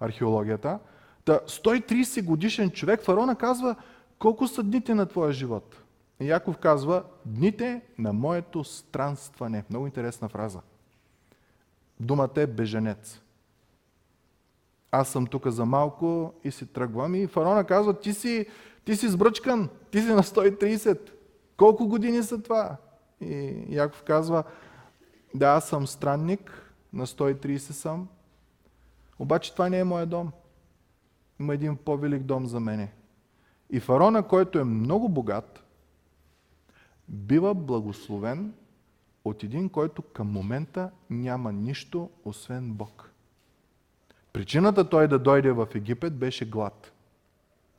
археологията. 0.00 0.78
Та 1.24 1.40
130 1.46 2.24
годишен 2.24 2.70
човек, 2.70 3.02
фараона 3.02 3.36
казва, 3.36 3.76
колко 4.18 4.48
са 4.48 4.62
дните 4.62 4.94
на 4.94 5.06
твоя 5.06 5.32
живот? 5.32 5.76
И 6.20 6.28
Яков 6.28 6.58
казва, 6.58 7.04
дните 7.26 7.82
на 7.98 8.12
моето 8.12 8.64
странстване. 8.64 9.64
Много 9.70 9.86
интересна 9.86 10.28
фраза. 10.28 10.60
Думата 12.00 12.30
е 12.36 12.46
беженец. 12.46 13.20
Аз 14.98 15.08
съм 15.08 15.26
тук 15.26 15.46
за 15.46 15.64
малко 15.64 16.34
и 16.44 16.50
си 16.50 16.66
тръгвам. 16.66 17.14
И 17.14 17.26
фараона 17.26 17.64
казва, 17.64 18.00
ти 18.00 18.12
си, 18.14 18.46
ти 18.84 18.96
си 18.96 19.08
сбръчкан, 19.08 19.68
ти 19.90 20.00
си 20.00 20.06
на 20.06 20.22
130. 20.22 21.10
Колко 21.56 21.88
години 21.88 22.22
са 22.22 22.42
това? 22.42 22.76
И 23.20 23.64
Яков 23.68 24.02
казва, 24.02 24.44
да, 25.34 25.46
аз 25.46 25.68
съм 25.68 25.86
странник, 25.86 26.72
на 26.92 27.06
130 27.06 27.56
съм, 27.56 28.08
обаче 29.18 29.52
това 29.52 29.68
не 29.68 29.78
е 29.78 29.84
моя 29.84 30.06
дом. 30.06 30.32
Има 31.40 31.54
един 31.54 31.76
по-велик 31.76 32.22
дом 32.22 32.46
за 32.46 32.60
мене. 32.60 32.92
И 33.70 33.80
фараона, 33.80 34.22
който 34.22 34.58
е 34.58 34.64
много 34.64 35.08
богат, 35.08 35.64
бива 37.08 37.54
благословен 37.54 38.54
от 39.24 39.42
един, 39.42 39.68
който 39.68 40.02
към 40.02 40.26
момента 40.32 40.90
няма 41.10 41.52
нищо, 41.52 42.10
освен 42.24 42.72
Бог. 42.72 43.10
Причината 44.36 44.88
той 44.88 45.08
да 45.08 45.18
дойде 45.18 45.52
в 45.52 45.68
Египет 45.74 46.18
беше 46.18 46.44
глад. 46.44 46.92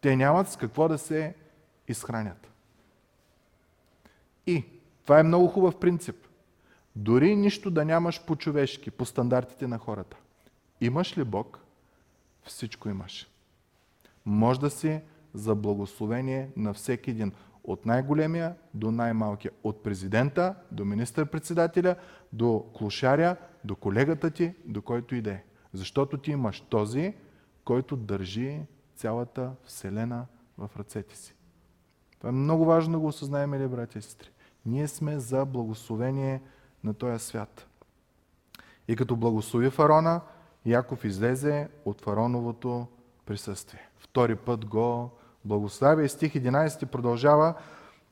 Те 0.02 0.16
нямат 0.16 0.50
с 0.50 0.56
какво 0.56 0.88
да 0.88 0.98
се 0.98 1.36
изхранят. 1.88 2.52
И 4.48 4.64
това 5.04 5.20
е 5.20 5.24
много 5.24 5.48
хубав 5.48 5.80
принцип. 5.80 6.16
Дори 6.96 7.36
нищо 7.36 7.72
да 7.72 7.86
нямаш 7.86 8.26
по-човешки, 8.26 8.92
по 8.92 9.06
стандартите 9.06 9.68
на 9.68 9.78
хората. 9.78 10.18
Имаш 10.82 11.18
ли 11.18 11.24
Бог, 11.24 11.60
всичко 12.44 12.90
имаш. 12.90 13.28
Може 14.26 14.60
да 14.60 14.70
си 14.70 15.02
за 15.34 15.56
благословение 15.56 16.50
на 16.56 16.74
всеки 16.74 17.12
един. 17.12 17.32
От 17.64 17.86
най-големия 17.86 18.56
до 18.74 18.92
най-малкия. 18.92 19.52
От 19.64 19.84
президента 19.84 20.56
до 20.72 20.86
министър-председателя, 20.86 21.96
до 22.34 22.66
клошаря, 22.78 23.36
до 23.64 23.76
колегата 23.76 24.32
ти, 24.32 24.54
до 24.66 24.82
който 24.82 25.16
иде. 25.16 25.44
Защото 25.74 26.18
ти 26.18 26.32
имаш 26.32 26.62
този, 26.62 27.14
който 27.66 27.96
държи 27.96 28.62
цялата 28.96 29.52
Вселена 29.64 30.26
в 30.58 30.70
ръцете 30.78 31.18
си. 31.18 31.36
Това 32.18 32.30
е 32.30 32.34
много 32.34 32.66
важно 32.66 32.94
да 32.94 33.00
го 33.00 33.08
осъзнаем, 33.08 33.54
ли, 33.54 33.68
братя 33.68 34.00
и 34.00 34.02
сестри. 34.02 34.30
Ние 34.66 34.88
сме 34.88 35.20
за 35.20 35.46
благословение 35.46 36.42
на 36.84 36.94
този 36.94 37.26
свят. 37.26 37.68
И 38.88 38.96
като 38.96 39.16
благослови 39.16 39.70
фарона, 39.70 40.22
Яков 40.66 41.06
излезе 41.06 41.70
от 41.86 42.02
фароновото 42.02 42.88
присъствие. 43.26 43.90
Втори 43.98 44.36
път 44.36 44.66
го 44.66 45.12
благославя 45.46 46.04
и 46.04 46.10
стих 46.10 46.34
11 46.34 46.86
продължава. 46.86 47.54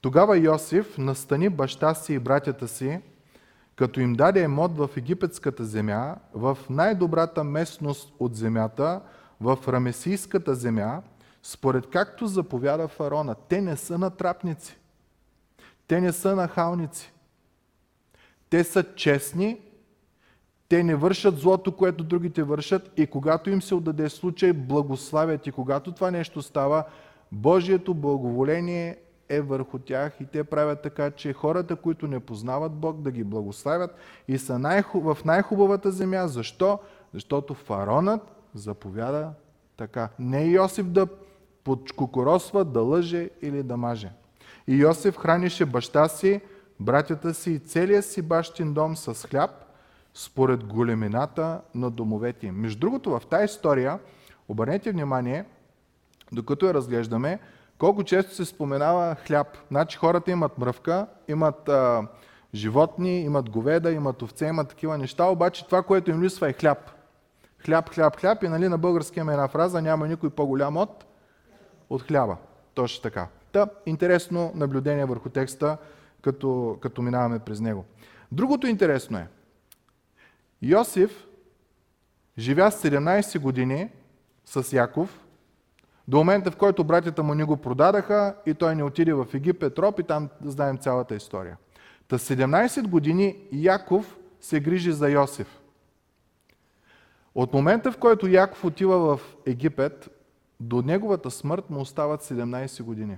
Тогава 0.02 0.38
Йосиф 0.38 0.98
настани 0.98 1.50
баща 1.50 1.94
си 1.94 2.14
и 2.14 2.20
братята 2.20 2.68
си, 2.68 3.02
като 3.76 4.00
им 4.00 4.14
даде 4.14 4.44
емот 4.44 4.78
в 4.78 4.90
египетската 4.98 5.66
земя, 5.66 6.16
в 6.34 6.58
най-добрата 6.70 7.44
местност 7.44 8.14
от 8.20 8.36
земята, 8.36 9.02
в 9.42 9.60
рамесийската 9.68 10.56
земя, 10.56 11.02
според 11.44 11.90
както 11.90 12.28
заповяда 12.28 12.88
фарона. 12.88 13.36
Те 13.50 13.62
не 13.62 13.78
са 13.78 13.98
натрапници. 13.98 14.78
Те 15.88 16.02
не 16.02 16.12
са 16.12 16.36
нахалници. 16.36 17.14
Те 18.50 18.64
са 18.64 18.96
честни, 18.96 19.60
те 20.70 20.84
не 20.84 20.96
вършат 20.96 21.38
злото, 21.40 21.72
което 21.72 22.04
другите 22.04 22.44
вършат 22.44 22.92
и 22.98 23.08
когато 23.08 23.50
им 23.50 23.62
се 23.62 23.76
отдаде 23.76 24.10
случай, 24.10 24.54
благославят. 24.54 25.48
И 25.48 25.52
когато 25.52 25.92
това 25.92 26.12
нещо 26.12 26.42
става, 26.42 26.84
Божието 27.32 27.94
благоволение 27.94 28.98
е 29.30 29.42
върху 29.42 29.80
тях 29.80 30.14
и 30.22 30.26
те 30.26 30.44
правят 30.44 30.82
така, 30.82 31.12
че 31.12 31.34
хората, 31.34 31.76
които 31.76 32.08
не 32.08 32.20
познават 32.20 32.72
Бог, 32.72 33.02
да 33.02 33.12
ги 33.12 33.24
благославят 33.24 33.96
и 34.28 34.38
са 34.38 34.60
най 34.60 34.84
в 34.94 35.18
най-хубавата 35.26 35.92
земя. 35.92 36.28
Защо? 36.28 36.80
Защото 37.14 37.54
фаронът 37.54 38.22
заповяда 38.54 39.32
така. 39.78 40.10
Не 40.20 40.46
Йосиф 40.46 40.86
да 40.86 41.08
подкукоросва, 41.64 42.66
да 42.66 42.82
лъже 42.82 43.30
или 43.42 43.64
да 43.64 43.78
маже. 43.78 44.12
И 44.68 44.76
Йосиф 44.76 45.18
хранише 45.18 45.66
баща 45.66 46.08
си, 46.08 46.42
братята 46.80 47.34
си 47.34 47.52
и 47.52 47.60
целия 47.60 48.04
си 48.04 48.22
бащин 48.22 48.74
дом 48.74 48.96
с 48.96 49.28
хляб, 49.28 49.52
според 50.14 50.64
големината 50.64 51.62
на 51.76 51.92
домовете 51.92 52.48
им. 52.48 52.56
Между 52.56 52.80
другото, 52.80 53.10
в 53.10 53.22
тази 53.30 53.46
история, 53.46 54.00
обърнете 54.48 54.92
внимание, 54.92 55.46
докато 56.32 56.66
я 56.66 56.74
разглеждаме, 56.74 57.40
колко 57.78 58.04
често 58.04 58.36
се 58.36 58.46
споменава 58.46 59.16
хляб. 59.16 59.48
Значи 59.72 59.98
хората 59.98 60.32
имат 60.32 60.58
мръвка, 60.58 61.08
имат 61.28 61.70
а, 61.70 62.08
животни, 62.54 63.20
имат 63.22 63.50
говеда, 63.50 63.92
имат 63.92 64.22
овце, 64.22 64.46
имат 64.46 64.70
такива 64.70 64.98
неща, 64.98 65.26
обаче 65.26 65.66
това, 65.66 65.84
което 65.84 66.12
им 66.12 66.24
лисва 66.24 66.50
е 66.50 66.54
хляб. 66.54 66.92
Хляб, 67.66 67.90
хляб, 67.90 68.16
хляб 68.20 68.44
и 68.44 68.48
нали 68.48 68.68
на 68.68 68.78
български 68.78 69.20
има 69.20 69.32
една 69.32 69.48
фраза, 69.48 69.82
няма 69.82 70.08
никой 70.08 70.30
по-голям 70.30 70.78
от, 70.78 71.06
от 71.90 72.02
хляба. 72.02 72.38
Точно 72.74 73.02
така. 73.04 73.28
Та, 73.52 73.68
интересно 73.86 74.52
наблюдение 74.56 75.06
върху 75.06 75.30
текста, 75.30 75.78
като, 76.22 76.78
като 76.82 77.02
минаваме 77.02 77.40
през 77.40 77.60
него. 77.60 77.86
Другото 78.32 78.68
интересно 78.68 79.18
е, 79.18 79.28
Йосиф 80.62 81.28
живя 82.38 82.72
17 82.72 83.40
години 83.40 83.90
с 84.46 84.74
Яков, 84.74 85.25
до 86.08 86.18
момента, 86.18 86.52
в 86.52 86.56
който 86.56 86.84
братята 86.84 87.24
му 87.24 87.34
ни 87.34 87.44
го 87.44 87.58
продадаха 87.58 88.36
и 88.46 88.54
той 88.54 88.76
не 88.76 88.84
отиде 88.84 89.14
в 89.14 89.28
Египет, 89.34 89.80
роб 89.80 90.00
и 90.00 90.04
там 90.04 90.30
знаем 90.44 90.78
цялата 90.78 91.16
история. 91.16 91.58
Та 92.08 92.18
17 92.18 92.88
години 92.88 93.38
Яков 93.52 94.18
се 94.42 94.60
грижи 94.60 94.92
за 94.92 95.10
Йосиф. 95.10 95.60
От 97.36 97.54
момента, 97.54 97.92
в 97.92 97.98
който 97.98 98.28
Яков 98.28 98.66
отива 98.66 99.18
в 99.18 99.36
Египет, 99.46 100.10
до 100.60 100.82
неговата 100.82 101.32
смърт 101.32 101.70
му 101.70 101.80
остават 101.80 102.24
17 102.24 102.84
години. 102.84 103.18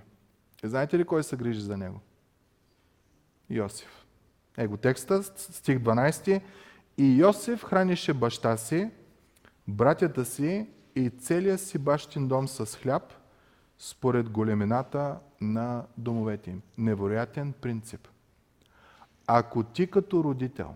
И 0.64 0.68
знаете 0.68 1.00
ли 1.00 1.04
кой 1.04 1.24
се 1.24 1.36
грижи 1.36 1.62
за 1.62 1.78
него? 1.78 2.00
Йосиф. 3.50 4.06
Его 4.58 4.78
текста, 4.78 5.24
стих 5.24 5.80
12. 5.80 6.42
И 6.98 7.18
Йосиф 7.18 7.64
хранише 7.64 8.14
баща 8.14 8.58
си, 8.58 8.90
братята 9.68 10.26
си 10.26 10.68
и 10.98 11.10
целия 11.10 11.58
си 11.58 11.78
бащин 11.78 12.28
дом 12.28 12.48
с 12.48 12.78
хляб, 12.78 13.14
според 13.80 14.30
големината 14.30 15.20
на 15.42 15.86
домовете 15.98 16.52
им. 16.52 16.62
Невероятен 16.78 17.54
принцип. 17.54 18.08
Ако 19.28 19.64
ти 19.64 19.88
като 19.88 20.24
родител 20.24 20.76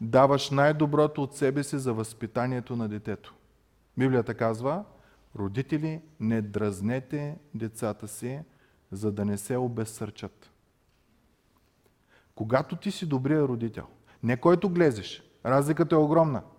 даваш 0.00 0.50
най-доброто 0.50 1.22
от 1.22 1.34
себе 1.34 1.62
си 1.62 1.78
за 1.78 1.92
възпитанието 1.92 2.76
на 2.76 2.88
детето, 2.88 3.34
Библията 3.98 4.34
казва, 4.34 4.84
родители, 5.36 6.00
не 6.20 6.42
дразнете 6.42 7.38
децата 7.54 8.08
си, 8.08 8.40
за 8.92 9.12
да 9.12 9.24
не 9.24 9.38
се 9.38 9.56
обезсърчат. 9.56 10.50
Когато 12.34 12.76
ти 12.76 12.90
си 12.90 13.06
добрия 13.06 13.42
родител, 13.42 13.86
не 14.22 14.36
който 14.36 14.70
глезеш, 14.70 15.22
разликата 15.44 15.94
е 15.94 15.98
огромна– 15.98 16.42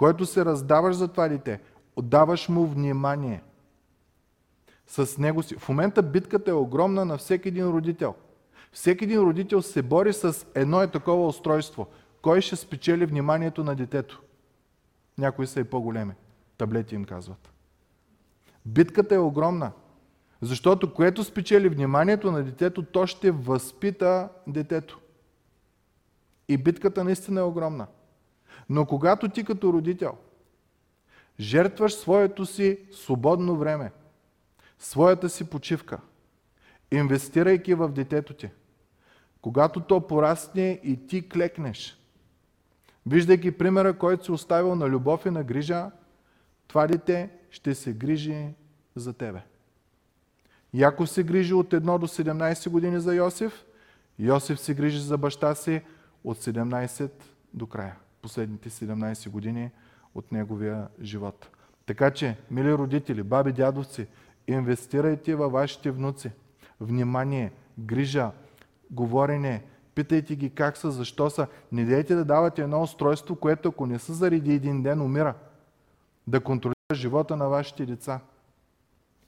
който 0.00 0.26
се 0.26 0.44
раздаваш 0.44 0.96
за 0.96 1.08
това 1.08 1.28
дете, 1.28 1.60
отдаваш 1.96 2.48
му 2.48 2.66
внимание. 2.66 3.42
С 4.86 5.18
него 5.18 5.42
си. 5.42 5.56
В 5.56 5.68
момента 5.68 6.02
битката 6.02 6.50
е 6.50 6.54
огромна 6.54 7.04
на 7.04 7.18
всеки 7.18 7.48
един 7.48 7.68
родител. 7.68 8.14
Всеки 8.72 9.04
един 9.04 9.20
родител 9.20 9.62
се 9.62 9.82
бори 9.82 10.12
с 10.12 10.46
едно 10.54 10.82
е 10.82 10.90
такова 10.90 11.26
устройство. 11.26 11.86
Кой 12.22 12.40
ще 12.40 12.56
спечели 12.56 13.06
вниманието 13.06 13.64
на 13.64 13.74
детето? 13.74 14.22
Някои 15.18 15.46
са 15.46 15.60
и 15.60 15.64
по-големи. 15.64 16.12
Таблети 16.58 16.94
им 16.94 17.04
казват. 17.04 17.50
Битката 18.66 19.14
е 19.14 19.18
огромна. 19.18 19.72
Защото 20.40 20.94
което 20.94 21.24
спечели 21.24 21.68
вниманието 21.68 22.32
на 22.32 22.42
детето, 22.42 22.82
то 22.82 23.06
ще 23.06 23.30
възпита 23.30 24.28
детето. 24.46 25.00
И 26.48 26.56
битката 26.56 27.04
наистина 27.04 27.40
е 27.40 27.44
огромна. 27.44 27.86
Но 28.70 28.86
когато 28.86 29.28
ти 29.28 29.44
като 29.44 29.72
родител 29.72 30.16
жертваш 31.40 31.94
своето 31.94 32.46
си 32.46 32.78
свободно 32.92 33.56
време, 33.56 33.92
своята 34.78 35.28
си 35.28 35.50
почивка, 35.50 35.98
инвестирайки 36.90 37.74
в 37.74 37.88
детето 37.88 38.34
ти, 38.34 38.50
когато 39.40 39.80
то 39.80 40.06
порасне 40.06 40.80
и 40.84 41.06
ти 41.06 41.28
клекнеш, 41.28 42.00
виждайки 43.06 43.58
примера, 43.58 43.98
който 43.98 44.24
си 44.24 44.32
оставил 44.32 44.74
на 44.74 44.88
любов 44.88 45.26
и 45.26 45.30
на 45.30 45.44
грижа, 45.44 45.90
това 46.66 46.86
дете 46.86 47.30
ще 47.50 47.74
се 47.74 47.92
грижи 47.92 48.46
за 48.96 49.12
тебе. 49.12 49.42
Яков 50.74 51.10
се 51.10 51.22
грижи 51.22 51.54
от 51.54 51.70
1 51.70 51.98
до 51.98 52.08
17 52.08 52.70
години 52.70 53.00
за 53.00 53.14
Йосиф, 53.14 53.64
Йосиф 54.18 54.60
се 54.60 54.74
грижи 54.74 55.00
за 55.00 55.18
баща 55.18 55.54
си 55.54 55.82
от 56.24 56.38
17 56.38 57.10
до 57.54 57.66
края. 57.66 57.96
Последните 58.22 58.70
17 58.70 59.30
години 59.30 59.70
от 60.14 60.32
неговия 60.32 60.88
живот. 61.02 61.48
Така 61.86 62.10
че, 62.10 62.36
мили 62.50 62.74
родители, 62.74 63.22
баби, 63.22 63.52
дядовци, 63.52 64.06
инвестирайте 64.46 65.34
във 65.34 65.52
вашите 65.52 65.90
внуци. 65.90 66.30
Внимание, 66.80 67.52
грижа, 67.78 68.30
говорене, 68.90 69.64
питайте 69.94 70.36
ги 70.36 70.50
как 70.50 70.76
са, 70.76 70.90
защо 70.90 71.30
са. 71.30 71.46
Не 71.72 71.84
дайте 71.84 72.14
да 72.14 72.24
давате 72.24 72.62
едно 72.62 72.82
устройство, 72.82 73.36
което 73.36 73.68
ако 73.68 73.86
не 73.86 73.98
са 73.98 74.12
заради 74.12 74.52
един 74.52 74.82
ден, 74.82 75.00
умира. 75.00 75.34
Да 76.26 76.40
контролира 76.40 76.74
живота 76.94 77.36
на 77.36 77.48
вашите 77.48 77.86
деца. 77.86 78.20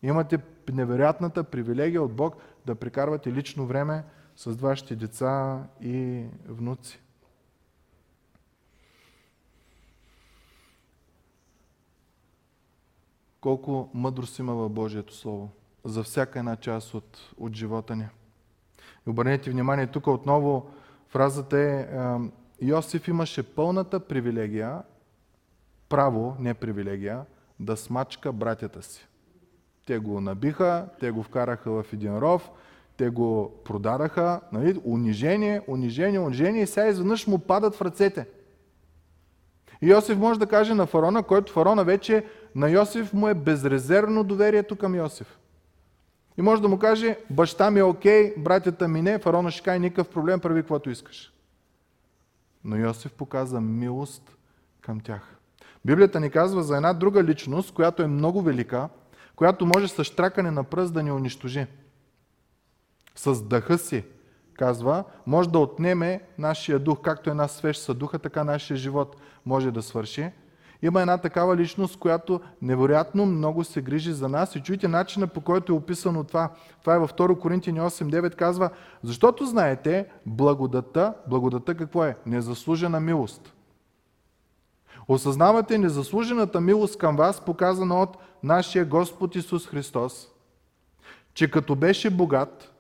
Имате 0.03 0.39
невероятната 0.73 1.45
привилегия 1.45 2.03
от 2.03 2.13
Бог 2.13 2.37
да 2.67 2.75
прекарвате 2.75 3.33
лично 3.33 3.67
време 3.67 4.05
с 4.37 4.53
вашите 4.53 4.97
деца 4.97 5.63
и 5.81 6.25
внуци. 6.49 7.02
Колко 13.43 13.91
мъдрост 13.95 14.39
има 14.39 14.55
в 14.55 14.69
Божието 14.69 15.15
Слово 15.15 15.51
за 15.85 16.03
всяка 16.03 16.39
една 16.39 16.57
част 16.57 16.95
от, 16.95 17.19
от 17.39 17.57
живота 17.57 17.97
ни. 17.97 18.09
И 19.07 19.11
обърнете 19.11 19.51
внимание, 19.51 19.87
тук 19.87 20.07
отново 20.07 20.71
фразата 21.09 21.59
е 21.59 21.89
Йосиф 22.61 23.09
имаше 23.09 23.43
пълната 23.43 24.01
привилегия, 24.01 24.83
право, 25.89 26.37
не 26.39 26.55
привилегия, 26.55 27.25
да 27.61 27.77
смачка 27.77 28.33
братята 28.33 28.83
си. 28.83 29.09
Те 29.87 29.99
го 29.99 30.21
набиха, 30.21 30.89
те 31.01 31.11
го 31.11 31.23
вкараха 31.23 31.71
в 31.71 31.93
един 31.93 32.19
ров, 32.19 32.51
те 32.97 33.09
го 33.09 33.53
продадаха, 33.65 34.41
нали? 34.53 34.81
унижение, 34.85 35.63
унижение, 35.69 36.21
унижение 36.21 36.63
и 36.63 36.67
сега 36.67 36.87
изведнъж 36.87 37.27
му 37.27 37.39
падат 37.39 37.75
в 37.75 37.83
ръцете. 37.83 38.27
И 39.83 39.91
Йосиф 39.91 40.19
може 40.19 40.41
да 40.41 40.47
каже 40.47 40.75
на 40.75 40.87
фарона, 40.87 41.23
който 41.23 41.53
фарона 41.53 41.85
вече 41.85 42.27
на 42.55 42.71
Йосиф 42.71 43.13
му 43.13 43.29
е 43.29 43.35
безрезервно 43.35 44.25
доверието 44.25 44.77
към 44.77 44.95
Йосиф. 44.95 45.39
И 46.39 46.43
може 46.43 46.63
да 46.63 46.69
му 46.69 46.79
каже, 46.79 47.19
баща 47.31 47.71
ми 47.71 47.81
е 47.81 47.83
окей, 47.83 48.35
братята 48.39 48.89
ми 48.89 49.03
не, 49.03 49.19
фарона 49.19 49.51
ще 49.51 49.63
каже, 49.63 49.79
никакъв 49.79 50.09
проблем, 50.09 50.41
прави 50.41 50.63
каквото 50.63 50.91
искаш. 50.91 51.33
Но 52.65 52.77
Йосиф 52.77 53.13
показа 53.13 53.61
милост 53.61 54.37
към 54.81 55.01
тях. 55.01 55.37
Библията 55.85 56.21
ни 56.21 56.31
казва 56.31 56.63
за 56.63 56.77
една 56.77 56.93
друга 56.93 57.25
личност, 57.25 57.75
която 57.75 58.03
е 58.03 58.07
много 58.07 58.43
велика, 58.43 58.89
която 59.37 59.67
може 59.67 59.89
с 59.89 60.05
штракане 60.05 60.51
на 60.51 60.65
пръст 60.65 60.95
да 60.95 61.03
ни 61.03 61.13
унищожи. 61.13 61.67
С 63.15 63.43
дъха 63.43 63.79
си, 63.79 64.05
казва, 64.55 65.05
може 65.27 65.49
да 65.49 65.59
отнеме 65.59 66.21
нашия 66.39 66.79
дух, 66.79 67.01
както 67.03 67.31
една 67.31 67.49
свеж 67.49 67.87
духа, 67.87 68.19
така 68.19 68.45
нашия 68.45 68.77
живот 68.77 69.17
може 69.47 69.71
да 69.71 69.83
свърши. 69.83 70.31
Има 70.83 71.01
една 71.01 71.19
такава 71.19 71.57
личност, 71.57 71.99
която 71.99 72.41
невероятно 72.63 73.27
много 73.27 73.65
се 73.65 73.83
грижи 73.83 74.13
за 74.13 74.29
нас. 74.29 74.57
И 74.57 74.63
чуйте 74.63 74.89
начина 74.89 75.27
по 75.27 75.41
който 75.41 75.73
е 75.73 75.77
описано 75.77 76.25
това. 76.25 76.51
Това 76.81 76.95
е 76.95 76.99
във 76.99 77.15
2 77.15 77.39
Коринтини 77.39 77.81
8.9 77.81 78.35
казва, 78.35 78.71
защото 79.03 79.47
знаете, 79.47 80.07
благодата, 80.27 81.15
благодата 81.27 81.75
какво 81.75 82.05
е? 82.05 82.17
Незаслужена 82.27 83.01
милост. 83.01 83.53
Осъзнавате 85.09 85.79
незаслужената 85.79 86.61
милост 86.61 86.99
към 86.99 87.17
вас, 87.17 87.45
показана 87.45 88.03
от 88.03 88.17
нашия 88.43 88.85
Господ 88.85 89.37
Исус 89.37 89.67
Христос, 89.67 90.29
че 91.35 91.51
като 91.51 91.77
беше 91.77 92.11
богат, 92.11 92.73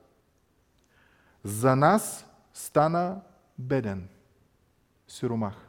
за 1.45 1.77
нас 1.77 2.27
стана 2.55 3.21
беден, 3.59 4.09
сиромах, 5.09 5.69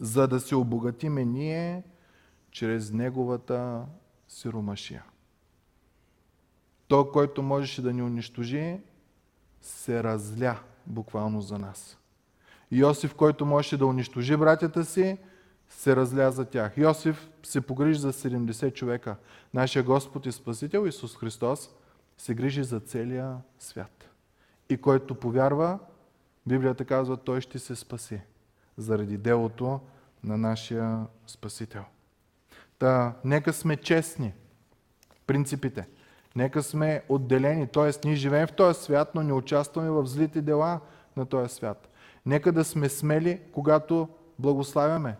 за 0.00 0.28
да 0.28 0.40
се 0.40 0.56
обогатиме 0.56 1.24
ние 1.24 1.82
чрез 2.50 2.92
неговата 2.92 3.84
сиромашия. 4.28 5.04
Той, 6.88 7.10
който 7.10 7.42
можеше 7.42 7.82
да 7.82 7.92
ни 7.92 8.02
унищожи, 8.02 8.80
се 9.60 10.02
разля 10.02 10.58
буквално 10.86 11.40
за 11.40 11.58
нас. 11.58 11.98
Йосиф, 12.70 13.14
който 13.14 13.46
можеше 13.46 13.76
да 13.76 13.86
унищожи 13.86 14.36
братята 14.36 14.84
си, 14.84 15.18
се 15.68 15.96
разля 15.96 16.30
за 16.30 16.44
тях. 16.44 16.78
Йосиф 16.78 17.28
се 17.42 17.60
погрижи 17.60 17.98
за 17.98 18.12
70 18.12 18.74
човека. 18.74 19.16
Нашия 19.54 19.82
Господ 19.82 20.26
и 20.26 20.32
Спасител 20.32 20.86
Исус 20.86 21.16
Христос 21.16 21.70
се 22.18 22.34
грижи 22.34 22.64
за 22.64 22.80
целия 22.80 23.36
свят. 23.58 24.10
И 24.68 24.76
който 24.76 25.14
повярва, 25.14 25.78
Библията 26.46 26.84
казва, 26.84 27.16
той 27.16 27.40
ще 27.40 27.58
се 27.58 27.76
спаси 27.76 28.20
заради 28.76 29.16
делото 29.16 29.80
на 30.24 30.36
нашия 30.36 31.06
Спасител. 31.26 31.82
Та, 32.78 33.14
нека 33.24 33.52
сме 33.52 33.76
честни. 33.76 34.32
Принципите. 35.26 35.88
Нека 36.36 36.62
сме 36.62 37.02
отделени, 37.08 37.66
т.е. 37.66 38.06
ние 38.08 38.16
живеем 38.16 38.46
в 38.46 38.52
този 38.52 38.80
свят, 38.80 39.14
но 39.14 39.22
не 39.22 39.32
участваме 39.32 39.90
в 39.90 40.06
злите 40.06 40.42
дела 40.42 40.80
на 41.16 41.26
този 41.26 41.54
свят. 41.54 41.88
Нека 42.26 42.52
да 42.52 42.64
сме 42.64 42.88
смели, 42.88 43.40
когато 43.52 44.08
благославяме. 44.38 45.16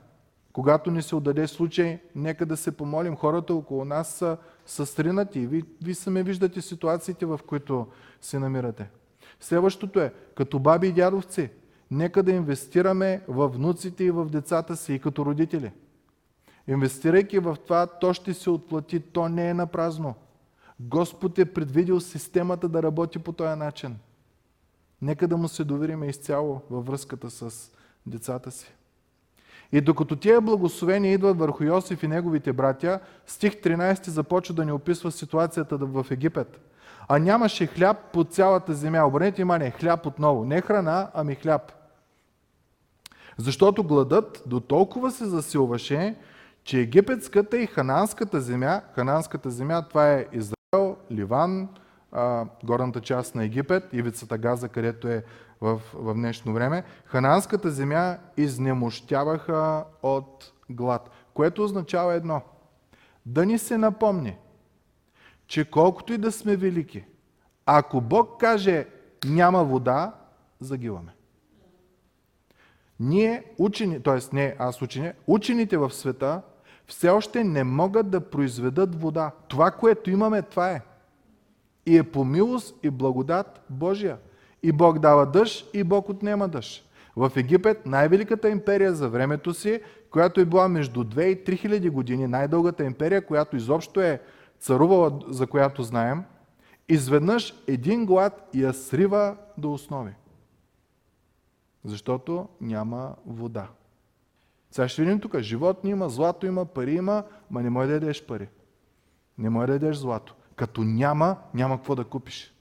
Когато 0.52 0.90
ни 0.90 1.02
се 1.02 1.16
отдаде 1.16 1.46
случай, 1.46 1.98
нека 2.14 2.46
да 2.46 2.56
се 2.56 2.76
помолим. 2.76 3.16
Хората 3.16 3.54
около 3.54 3.84
нас 3.84 4.08
са, 4.08 4.36
са 4.66 4.86
стринати. 4.86 5.46
Ви, 5.46 5.64
ви 5.82 5.94
сами 5.94 6.22
виждате 6.22 6.60
ситуациите, 6.60 7.26
в 7.26 7.40
които 7.46 7.86
се 8.20 8.38
намирате. 8.38 8.90
Следващото 9.40 10.00
е, 10.00 10.12
като 10.34 10.58
баби 10.58 10.88
и 10.88 10.92
дядовци, 10.92 11.50
нека 11.90 12.22
да 12.22 12.32
инвестираме 12.32 13.22
в 13.28 13.48
внуците 13.48 14.04
и 14.04 14.10
в 14.10 14.24
децата 14.24 14.76
си 14.76 14.94
и 14.94 14.98
като 14.98 15.26
родители. 15.26 15.72
Инвестирайки 16.68 17.38
в 17.38 17.56
това, 17.66 17.86
то 17.86 18.14
ще 18.14 18.34
се 18.34 18.50
отплати. 18.50 19.00
То 19.00 19.28
не 19.28 19.50
е 19.50 19.54
на 19.54 19.66
празно. 19.66 20.14
Господ 20.80 21.38
е 21.38 21.52
предвидил 21.52 22.00
системата 22.00 22.68
да 22.68 22.82
работи 22.82 23.18
по 23.18 23.32
този 23.32 23.58
начин. 23.58 23.96
Нека 25.02 25.28
да 25.28 25.36
му 25.36 25.48
се 25.48 25.64
довериме 25.64 26.06
изцяло 26.06 26.60
във 26.70 26.86
връзката 26.86 27.30
с 27.30 27.70
децата 28.06 28.50
си. 28.50 28.74
И 29.72 29.80
докато 29.80 30.16
тия 30.16 30.40
благословения 30.40 31.12
идват 31.12 31.38
върху 31.38 31.64
Йосиф 31.64 32.02
и 32.02 32.08
неговите 32.08 32.52
братя, 32.52 33.00
стих 33.26 33.52
13 33.52 34.08
започва 34.08 34.54
да 34.54 34.64
ни 34.64 34.72
описва 34.72 35.12
ситуацията 35.12 35.76
в 35.76 36.06
Египет. 36.10 36.60
А 37.08 37.18
нямаше 37.18 37.66
хляб 37.66 37.96
по 38.12 38.24
цялата 38.24 38.74
земя. 38.74 39.04
Обърнете 39.04 39.36
внимание, 39.36 39.70
хляб 39.70 40.06
отново. 40.06 40.44
Не 40.44 40.60
храна, 40.60 41.10
ами 41.14 41.34
хляб. 41.34 41.72
Защото 43.38 43.84
гладът 43.84 44.42
до 44.46 44.60
толкова 44.60 45.10
се 45.10 45.24
засилваше, 45.24 46.16
че 46.64 46.80
египетската 46.80 47.58
и 47.58 47.66
хананската 47.66 48.40
земя, 48.40 48.80
хананската 48.94 49.50
земя 49.50 49.82
това 49.82 50.12
е 50.12 50.26
Израел, 50.32 50.96
Ливан, 51.10 51.68
горната 52.64 53.00
част 53.00 53.34
на 53.34 53.44
Египет, 53.44 53.84
ивицата 53.92 54.38
Газа, 54.38 54.68
където 54.68 55.08
е 55.08 55.24
в, 55.60 55.80
в 55.94 56.14
днешно 56.14 56.52
време, 56.52 56.84
хананската 57.04 57.70
земя 57.70 58.18
изнемощяваха 58.36 59.84
от 60.02 60.52
глад, 60.70 61.10
което 61.34 61.64
означава 61.64 62.14
едно. 62.14 62.40
Да 63.26 63.46
ни 63.46 63.58
се 63.58 63.78
напомни, 63.78 64.36
че 65.46 65.70
колкото 65.70 66.12
и 66.12 66.18
да 66.18 66.32
сме 66.32 66.56
велики, 66.56 67.04
ако 67.66 68.00
Бог 68.00 68.40
каже 68.40 68.86
няма 69.24 69.64
вода, 69.64 70.14
загиваме. 70.60 71.15
Ние 73.00 73.44
учени, 73.58 74.02
т.е. 74.02 74.36
не 74.36 74.56
аз 74.58 74.82
учени, 74.82 75.12
учените 75.26 75.76
в 75.76 75.94
света 75.94 76.42
все 76.86 77.08
още 77.08 77.44
не 77.44 77.64
могат 77.64 78.10
да 78.10 78.20
произведат 78.20 79.02
вода. 79.02 79.30
Това, 79.48 79.70
което 79.70 80.10
имаме, 80.10 80.42
това 80.42 80.70
е. 80.70 80.82
И 81.86 81.98
е 81.98 82.02
по 82.02 82.24
милост 82.24 82.76
и 82.82 82.90
благодат 82.90 83.60
Божия. 83.70 84.18
И 84.62 84.72
Бог 84.72 84.98
дава 84.98 85.26
дъжд, 85.26 85.70
и 85.74 85.84
Бог 85.84 86.08
отнема 86.08 86.48
дъжд. 86.48 86.82
В 87.16 87.32
Египет, 87.36 87.86
най-великата 87.86 88.48
империя 88.48 88.94
за 88.94 89.08
времето 89.08 89.54
си, 89.54 89.80
която 90.10 90.40
е 90.40 90.44
била 90.44 90.68
между 90.68 91.04
2 91.04 91.22
и 91.22 91.44
3 91.44 91.58
хиляди 91.58 91.88
години, 91.88 92.26
най-дългата 92.26 92.84
империя, 92.84 93.26
която 93.26 93.56
изобщо 93.56 94.00
е 94.00 94.20
царувала, 94.58 95.20
за 95.28 95.46
която 95.46 95.82
знаем, 95.82 96.24
изведнъж 96.88 97.54
един 97.66 98.06
глад 98.06 98.48
я 98.54 98.72
срива 98.72 99.36
до 99.58 99.72
основи. 99.72 100.10
Защото 101.86 102.48
няма 102.60 103.14
вода. 103.26 103.68
Сега 104.70 104.88
ще 104.88 105.02
видим 105.02 105.20
тук. 105.20 105.38
Животни 105.38 105.90
има, 105.90 106.08
злато 106.08 106.46
има, 106.46 106.64
пари 106.64 106.94
има, 106.94 107.24
ма 107.50 107.62
не 107.62 107.70
може 107.70 107.88
да 107.88 107.94
ядеш 107.94 108.26
пари. 108.26 108.48
Не 109.38 109.50
може 109.50 109.66
да 109.66 109.72
ядеш 109.72 109.96
злато. 109.96 110.34
Като 110.56 110.84
няма, 110.84 111.36
няма 111.54 111.76
какво 111.76 111.94
да 111.94 112.04
купиш. 112.04 112.54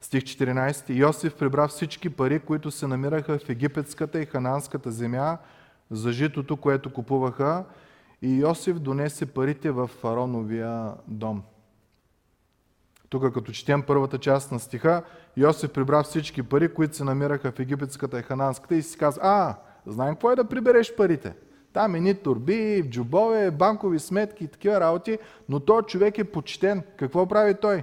Стих 0.00 0.22
14. 0.22 0.94
Йосиф 0.94 1.34
прибра 1.34 1.68
всички 1.68 2.10
пари, 2.10 2.40
които 2.40 2.70
се 2.70 2.86
намираха 2.86 3.38
в 3.38 3.48
египетската 3.48 4.20
и 4.20 4.26
хананската 4.26 4.90
земя, 4.90 5.38
за 5.90 6.12
житото, 6.12 6.56
което 6.56 6.92
купуваха, 6.92 7.64
и 8.22 8.40
Йосиф 8.40 8.78
донесе 8.78 9.26
парите 9.26 9.70
в 9.70 9.86
фароновия 9.86 10.94
дом. 11.08 11.42
Тук, 13.10 13.32
като 13.32 13.52
четем 13.52 13.82
първата 13.82 14.18
част 14.18 14.52
на 14.52 14.60
стиха, 14.60 15.02
Йосиф 15.36 15.72
прибра 15.72 16.02
всички 16.02 16.42
пари, 16.42 16.74
които 16.74 16.96
се 16.96 17.04
намираха 17.04 17.52
в 17.52 17.60
египетската 17.60 18.18
и 18.18 18.22
хананската 18.22 18.74
и 18.74 18.82
си 18.82 18.98
каза, 18.98 19.20
а, 19.22 19.56
знаем 19.86 20.14
какво 20.14 20.30
е 20.30 20.36
да 20.36 20.48
прибереш 20.48 20.96
парите. 20.96 21.34
Там 21.72 21.94
е 21.94 22.00
ни 22.00 22.14
турби, 22.14 22.84
джубове, 22.90 23.50
банкови 23.50 23.98
сметки 23.98 24.44
и 24.44 24.48
такива 24.48 24.80
работи, 24.80 25.18
но 25.48 25.60
той 25.60 25.82
човек 25.82 26.18
е 26.18 26.24
почтен. 26.24 26.82
Какво 26.96 27.26
прави 27.26 27.54
той? 27.54 27.82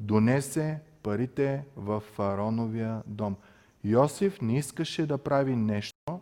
Донесе 0.00 0.80
парите 1.02 1.64
в 1.76 2.00
фароновия 2.00 3.02
дом. 3.06 3.36
Йосиф 3.84 4.40
не 4.40 4.58
искаше 4.58 5.06
да 5.06 5.18
прави 5.18 5.56
нещо, 5.56 6.20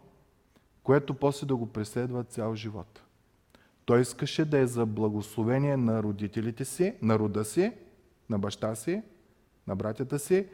което 0.82 1.14
после 1.14 1.46
да 1.46 1.56
го 1.56 1.66
преследва 1.66 2.24
цял 2.24 2.54
живот. 2.54 3.02
Той 3.84 4.00
искаше 4.00 4.44
да 4.44 4.58
е 4.58 4.66
за 4.66 4.86
благословение 4.86 5.76
на 5.76 6.02
родителите 6.02 6.64
си, 6.64 6.94
на 7.02 7.18
рода 7.18 7.44
си, 7.44 7.72
на 8.30 8.38
баща 8.38 8.74
си, 8.74 9.02
на 9.66 9.76
братята 9.76 10.18
си 10.18 10.46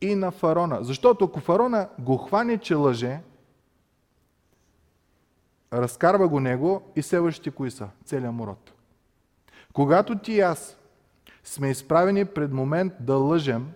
и 0.00 0.14
на 0.14 0.30
фарона. 0.30 0.78
Защото 0.80 1.24
ако 1.24 1.40
фарона 1.40 1.88
го 1.98 2.16
хване, 2.16 2.58
че 2.58 2.74
лъже, 2.74 3.20
разкарва 5.72 6.28
го 6.28 6.40
него 6.40 6.82
и 6.96 7.02
следващите 7.02 7.50
кои 7.50 7.70
са? 7.70 7.88
Целият 8.04 8.34
му 8.34 8.46
род. 8.46 8.72
Когато 9.72 10.18
ти 10.18 10.32
и 10.32 10.40
аз 10.40 10.76
сме 11.44 11.70
изправени 11.70 12.24
пред 12.24 12.52
момент 12.52 12.92
да 13.00 13.14
лъжем, 13.14 13.72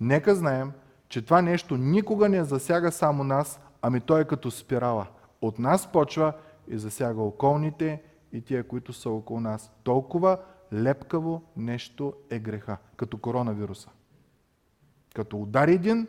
нека 0.00 0.34
знаем, 0.34 0.72
че 1.08 1.22
това 1.22 1.42
нещо 1.42 1.76
никога 1.76 2.28
не 2.28 2.44
засяга 2.44 2.92
само 2.92 3.24
нас, 3.24 3.60
ами 3.82 4.00
той 4.00 4.20
е 4.20 4.24
като 4.24 4.50
спирала. 4.50 5.06
От 5.42 5.58
нас 5.58 5.92
почва 5.92 6.32
и 6.68 6.78
засяга 6.78 7.22
околните 7.22 8.02
и 8.32 8.40
тия, 8.40 8.68
които 8.68 8.92
са 8.92 9.10
около 9.10 9.40
нас. 9.40 9.72
Толкова 9.82 10.38
лепкаво 10.74 11.42
нещо 11.56 12.14
е 12.30 12.38
греха, 12.38 12.76
като 12.96 13.18
коронавируса. 13.18 13.90
Като 15.14 15.36
удари 15.36 15.74
един, 15.74 16.06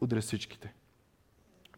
удари 0.00 0.20
всичките. 0.20 0.74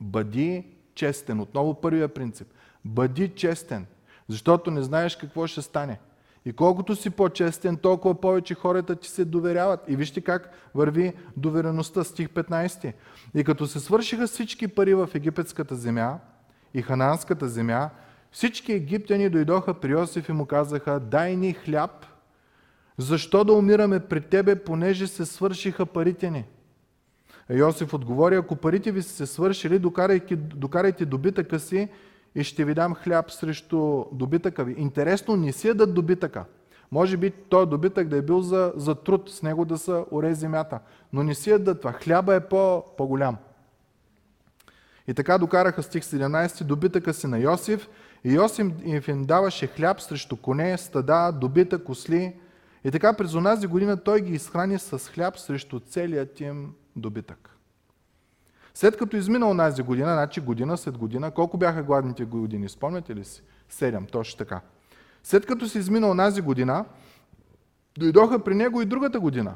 Бъди 0.01 0.66
честен. 0.95 1.40
Отново 1.40 1.81
първия 1.81 2.09
принцип. 2.09 2.49
Бъди 2.85 3.29
честен, 3.29 3.87
защото 4.29 4.71
не 4.71 4.83
знаеш 4.83 5.16
какво 5.16 5.47
ще 5.47 5.62
стане. 5.62 5.99
И 6.45 6.53
колкото 6.53 6.97
си 6.97 7.11
по-честен, 7.11 7.77
толкова 7.77 8.21
повече 8.21 8.55
хората 8.55 8.97
ти 8.97 9.09
се 9.09 9.25
доверяват. 9.25 9.81
И 9.88 9.97
вижте 9.97 10.21
как 10.21 10.51
върви 10.75 11.12
довереността, 11.37 12.05
стих 12.05 12.29
15. 12.29 12.93
И 13.35 13.45
като 13.45 13.66
се 13.66 13.81
свършиха 13.81 14.27
всички 14.27 14.69
пари 14.69 14.95
в 14.95 15.09
египетската 15.14 15.75
земя 15.77 16.19
и 16.75 16.83
хананската 16.83 17.49
земя, 17.49 17.90
всички 18.31 18.73
египтяни 18.73 19.29
дойдоха 19.29 19.75
при 19.75 19.90
Йосиф 19.90 20.29
и 20.29 20.33
му 20.33 20.47
казаха, 20.47 21.01
дай 21.01 21.37
ни 21.37 21.53
хляб, 21.53 22.07
защо 23.00 23.44
да 23.44 23.52
умираме 23.52 24.00
пред 24.00 24.26
тебе, 24.26 24.64
понеже 24.64 25.06
се 25.06 25.26
свършиха 25.26 25.86
парите 25.86 26.30
ни? 26.30 26.44
Йосиф 27.50 27.94
отговори, 27.94 28.34
ако 28.34 28.56
парите 28.56 28.92
ви 28.92 29.02
са 29.02 29.14
се 29.14 29.26
свършили, 29.26 29.78
докарайте, 29.78 30.36
докарайте 30.36 31.04
добитъка 31.04 31.60
си 31.60 31.88
и 32.34 32.44
ще 32.44 32.64
ви 32.64 32.74
дам 32.74 32.94
хляб 32.94 33.30
срещу 33.30 34.04
добитъка 34.12 34.64
ви. 34.64 34.74
Интересно, 34.78 35.36
не 35.36 35.52
си 35.52 35.68
дадат 35.68 35.94
добитъка. 35.94 36.44
Може 36.92 37.16
би 37.16 37.30
този 37.30 37.70
добитък 37.70 38.08
да 38.08 38.16
е 38.16 38.22
бил 38.22 38.40
за, 38.40 38.72
за 38.76 38.94
труд, 38.94 39.30
с 39.30 39.42
него 39.42 39.64
да 39.64 39.78
са 39.78 40.04
оре 40.10 40.34
земята. 40.34 40.78
Но 41.12 41.22
не 41.22 41.34
си 41.34 41.50
дадат 41.50 41.80
това. 41.80 41.92
Хляба 41.92 42.34
е 42.34 42.40
по, 42.40 42.84
по-голям. 42.96 43.36
И 45.08 45.14
така 45.14 45.38
докараха 45.38 45.82
стих 45.82 46.02
17, 46.02 46.64
добитъка 46.64 47.14
си 47.14 47.26
на 47.26 47.38
Йосиф. 47.38 47.88
И 48.24 48.34
Йосиф 48.34 49.08
им 49.08 49.24
даваше 49.24 49.66
хляб 49.66 50.00
срещу 50.00 50.36
коне, 50.36 50.78
стада, 50.78 51.32
добитък, 51.40 51.88
осли. 51.88 52.34
И 52.85 52.90
така 52.90 53.12
през 53.12 53.35
онази 53.35 53.66
година 53.66 53.97
той 53.97 54.21
ги 54.21 54.33
изхрани 54.33 54.79
с 54.79 54.99
хляб 54.99 55.38
срещу 55.38 55.81
целият 55.81 56.40
им 56.40 56.75
добитък. 56.97 57.57
След 58.75 58.97
като 58.97 59.16
измина 59.16 59.51
онази 59.51 59.83
година, 59.83 60.12
значи 60.12 60.40
година 60.40 60.77
след 60.77 60.99
година, 60.99 61.31
колко 61.31 61.59
бяха 61.59 61.83
гладните 61.83 62.25
години? 62.25 62.69
Спомняте 62.69 63.16
ли 63.16 63.25
си? 63.25 63.43
Седем, 63.69 64.07
точно 64.07 64.38
така. 64.38 64.61
След 65.23 65.47
като 65.47 65.69
се 65.69 65.79
измина 65.79 66.11
онази 66.11 66.40
година, 66.40 66.85
дойдоха 67.99 68.45
при 68.45 68.55
него 68.55 68.83
и 68.83 68.85
другата 68.85 69.21
година. 69.21 69.55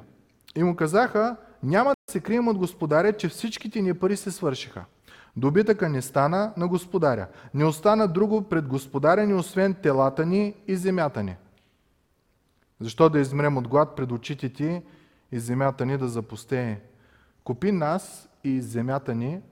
И 0.57 0.63
му 0.63 0.77
казаха, 0.77 1.37
няма 1.63 1.91
да 1.91 2.13
се 2.13 2.21
крием 2.21 2.49
от 2.49 2.59
господаря, 2.59 3.13
че 3.13 3.29
всичките 3.29 3.83
ни 3.83 3.95
пари 3.95 4.17
се 4.17 4.31
свършиха. 4.31 4.85
Добитъка 5.37 5.89
не 5.89 6.03
стана 6.03 6.53
на 6.57 6.69
господаря. 6.69 7.27
Не 7.55 7.65
остана 7.65 8.09
друго 8.09 8.43
пред 8.43 8.67
господаря 8.69 9.27
ни, 9.27 9.35
освен 9.35 9.75
телата 9.75 10.27
ни 10.27 10.55
и 10.67 10.77
земята 10.77 11.23
ни. 11.23 11.37
Защо 12.81 13.09
да 13.09 13.21
измрем 13.21 13.57
от 13.57 13.69
глад 13.69 13.97
пред 13.97 14.13
очите 14.13 14.53
ти 14.53 14.83
и 15.33 15.39
земята 15.39 15.87
ни 15.87 15.99
да 15.99 16.09
запустее? 16.09 16.81
Купи 17.45 17.73
нас 17.73 18.29
и 18.45 18.61
земята 18.61 19.15
ни 19.15 19.43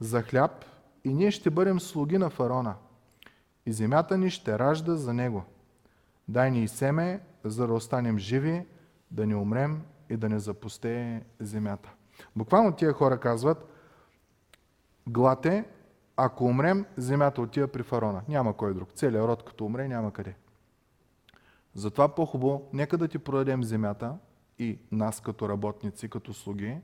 за 0.00 0.22
хляб 0.22 0.64
и 1.04 1.14
ние 1.14 1.30
ще 1.30 1.50
бъдем 1.50 1.80
слуги 1.80 2.18
на 2.18 2.30
фарона. 2.30 2.74
И 3.66 3.72
земята 3.72 4.18
ни 4.18 4.30
ще 4.30 4.58
ражда 4.58 4.96
за 4.96 5.14
него. 5.14 5.44
Дай 6.28 6.50
ни 6.50 6.62
и 6.62 6.68
семе, 6.68 7.20
за 7.44 7.66
да 7.66 7.72
останем 7.72 8.18
живи, 8.18 8.66
да 9.10 9.26
не 9.26 9.36
умрем 9.36 9.82
и 10.10 10.16
да 10.16 10.28
не 10.28 10.38
запустее 10.38 11.22
земята. 11.40 11.92
Буквално 12.36 12.72
тия 12.72 12.92
хора 12.92 13.20
казват, 13.20 13.68
глате, 15.06 15.64
ако 16.16 16.44
умрем, 16.44 16.86
земята 16.96 17.42
отива 17.42 17.68
при 17.68 17.82
фарона. 17.82 18.22
Няма 18.28 18.56
кой 18.56 18.74
друг. 18.74 18.92
Целият 18.92 19.26
род 19.26 19.44
като 19.44 19.64
умре, 19.64 19.88
няма 19.88 20.12
къде. 20.12 20.34
Затова 21.74 22.08
по-хубаво, 22.08 22.68
нека 22.72 22.98
да 22.98 23.08
ти 23.08 23.18
продадем 23.18 23.64
земята 23.64 24.14
и 24.58 24.78
нас 24.92 25.20
като 25.20 25.48
работници, 25.48 26.08
като 26.08 26.34
слуги, 26.34 26.78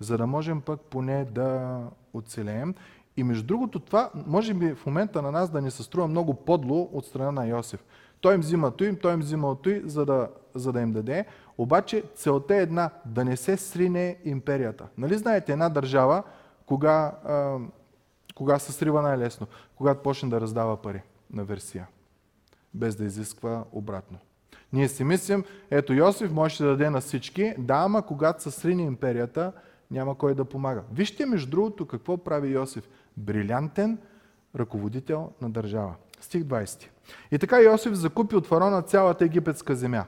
за 0.00 0.18
да 0.18 0.26
можем 0.26 0.60
пък 0.60 0.80
поне 0.80 1.24
да 1.24 1.80
оцелеем. 2.14 2.74
И 3.16 3.24
между 3.24 3.46
другото 3.46 3.80
това, 3.80 4.10
може 4.26 4.54
би 4.54 4.74
в 4.74 4.86
момента 4.86 5.22
на 5.22 5.32
нас 5.32 5.50
да 5.50 5.60
ни 5.60 5.70
се 5.70 5.82
струва 5.82 6.08
много 6.08 6.34
подло 6.34 6.90
от 6.92 7.06
страна 7.06 7.32
на 7.32 7.46
Йосиф. 7.46 7.84
Той 8.20 8.34
им 8.34 8.40
взима 8.40 8.70
той, 8.70 8.98
той 8.98 9.14
им 9.14 9.20
взима 9.20 9.56
той, 9.62 9.82
за 9.84 10.06
да, 10.06 10.28
за 10.54 10.72
да 10.72 10.80
им 10.80 10.92
даде. 10.92 11.26
Обаче 11.58 12.02
целта 12.14 12.56
е 12.56 12.62
една, 12.62 12.90
да 13.06 13.24
не 13.24 13.36
се 13.36 13.56
срине 13.56 14.16
империята. 14.24 14.86
Нали 14.98 15.18
знаете, 15.18 15.52
една 15.52 15.68
държава, 15.68 16.22
кога, 16.66 17.12
кога 18.34 18.58
се 18.58 18.72
срива 18.72 19.02
най-лесно? 19.02 19.46
Когато 19.76 20.02
почне 20.02 20.28
да 20.28 20.40
раздава 20.40 20.76
пари 20.76 21.02
на 21.30 21.44
версия, 21.44 21.86
без 22.74 22.96
да 22.96 23.04
изисква 23.04 23.64
обратно. 23.72 24.18
Ние 24.72 24.88
си 24.88 25.04
мислим, 25.04 25.44
ето 25.70 25.92
Йосиф 25.92 26.32
може 26.32 26.64
да 26.64 26.70
даде 26.70 26.90
на 26.90 27.00
всички, 27.00 27.54
да, 27.58 27.74
ама 27.74 28.06
когато 28.06 28.42
се 28.42 28.50
срине 28.50 28.82
империята, 28.82 29.52
няма 29.90 30.18
кой 30.18 30.34
да 30.34 30.44
помага. 30.44 30.82
Вижте 30.92 31.26
между 31.26 31.50
другото 31.50 31.86
какво 31.86 32.16
прави 32.16 32.52
Йосиф. 32.52 32.88
Брилянтен 33.16 33.98
ръководител 34.56 35.30
на 35.40 35.50
държава. 35.50 35.94
Стих 36.20 36.42
20. 36.42 36.88
И 37.32 37.38
така 37.38 37.60
Йосиф 37.60 37.92
закупи 37.92 38.36
от 38.36 38.46
фарона 38.46 38.82
цялата 38.82 39.24
египетска 39.24 39.74
земя. 39.74 40.04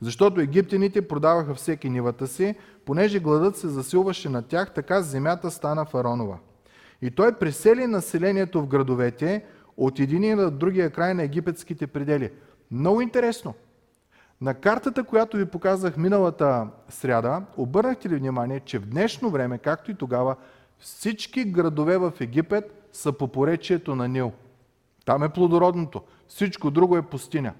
Защото 0.00 0.40
египтяните 0.40 1.08
продаваха 1.08 1.54
всеки 1.54 1.90
нивата 1.90 2.26
си, 2.26 2.54
понеже 2.84 3.20
гладът 3.20 3.56
се 3.56 3.68
засилваше 3.68 4.28
на 4.28 4.42
тях, 4.42 4.74
така 4.74 5.02
земята 5.02 5.50
стана 5.50 5.84
фаронова. 5.84 6.38
И 7.02 7.10
той 7.10 7.38
пресели 7.38 7.86
населението 7.86 8.62
в 8.62 8.66
градовете 8.66 9.44
от 9.80 9.98
единия 9.98 10.36
на 10.36 10.50
другия 10.50 10.90
край 10.90 11.14
на 11.14 11.22
египетските 11.22 11.86
предели. 11.86 12.30
Много 12.70 13.00
интересно. 13.00 13.54
На 14.40 14.54
картата, 14.54 15.04
която 15.04 15.36
ви 15.36 15.46
показах 15.46 15.96
миналата 15.96 16.66
сряда, 16.88 17.42
обърнахте 17.56 18.08
ли 18.08 18.16
внимание, 18.16 18.60
че 18.60 18.78
в 18.78 18.86
днешно 18.86 19.30
време, 19.30 19.58
както 19.58 19.90
и 19.90 19.94
тогава, 19.94 20.36
всички 20.78 21.44
градове 21.44 21.98
в 21.98 22.12
Египет 22.20 22.88
са 22.92 23.12
по 23.12 23.28
поречието 23.28 23.94
на 23.94 24.08
Нил. 24.08 24.32
Там 25.04 25.22
е 25.22 25.28
плодородното. 25.28 26.02
Всичко 26.28 26.70
друго 26.70 26.96
е 26.96 27.02
пустиня. 27.02 27.52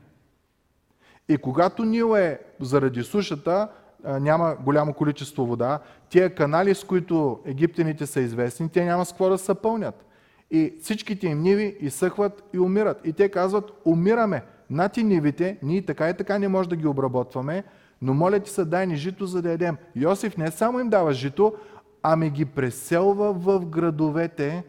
И 1.29 1.39
когато 1.39 1.85
Нил 1.85 2.17
е 2.17 2.41
заради 2.61 3.03
сушата, 3.03 3.69
няма 4.05 4.57
голямо 4.65 4.95
количество 4.95 5.47
вода, 5.47 5.79
тия 6.09 6.35
канали, 6.35 6.75
с 6.75 6.85
които 6.85 7.41
египтяните 7.45 8.07
са 8.07 8.21
известни, 8.21 8.69
те 8.69 8.85
няма 8.85 9.05
с 9.05 9.11
какво 9.11 9.29
да 9.29 9.39
се 9.39 9.55
пълнят. 9.55 10.05
И 10.51 10.75
всичките 10.81 11.27
им 11.27 11.43
ниви 11.43 11.77
изсъхват 11.81 12.45
и 12.55 12.59
умират. 12.59 13.01
И 13.05 13.13
те 13.13 13.29
казват, 13.29 13.73
умираме. 13.85 14.43
Нати 14.71 15.05
нивите, 15.05 15.59
ние 15.63 15.83
така 15.83 16.11
и 16.11 16.17
така 16.17 16.39
не 16.39 16.49
може 16.49 16.69
да 16.69 16.77
ги 16.77 16.87
обработваме, 16.87 17.65
но 18.03 18.15
моля 18.15 18.41
ти 18.41 18.51
се, 18.51 18.65
дай 18.65 18.87
ни 18.87 18.97
жито, 18.97 19.27
за 19.27 19.43
да 19.43 19.51
ядем. 19.51 19.77
Йосиф 19.97 20.37
не 20.37 20.51
само 20.51 20.81
им 20.81 20.89
дава 20.89 21.13
жито, 21.13 21.55
ами 22.03 22.31
ги 22.31 22.45
преселва 22.45 23.33
в 23.33 23.67
градовете, 23.67 24.65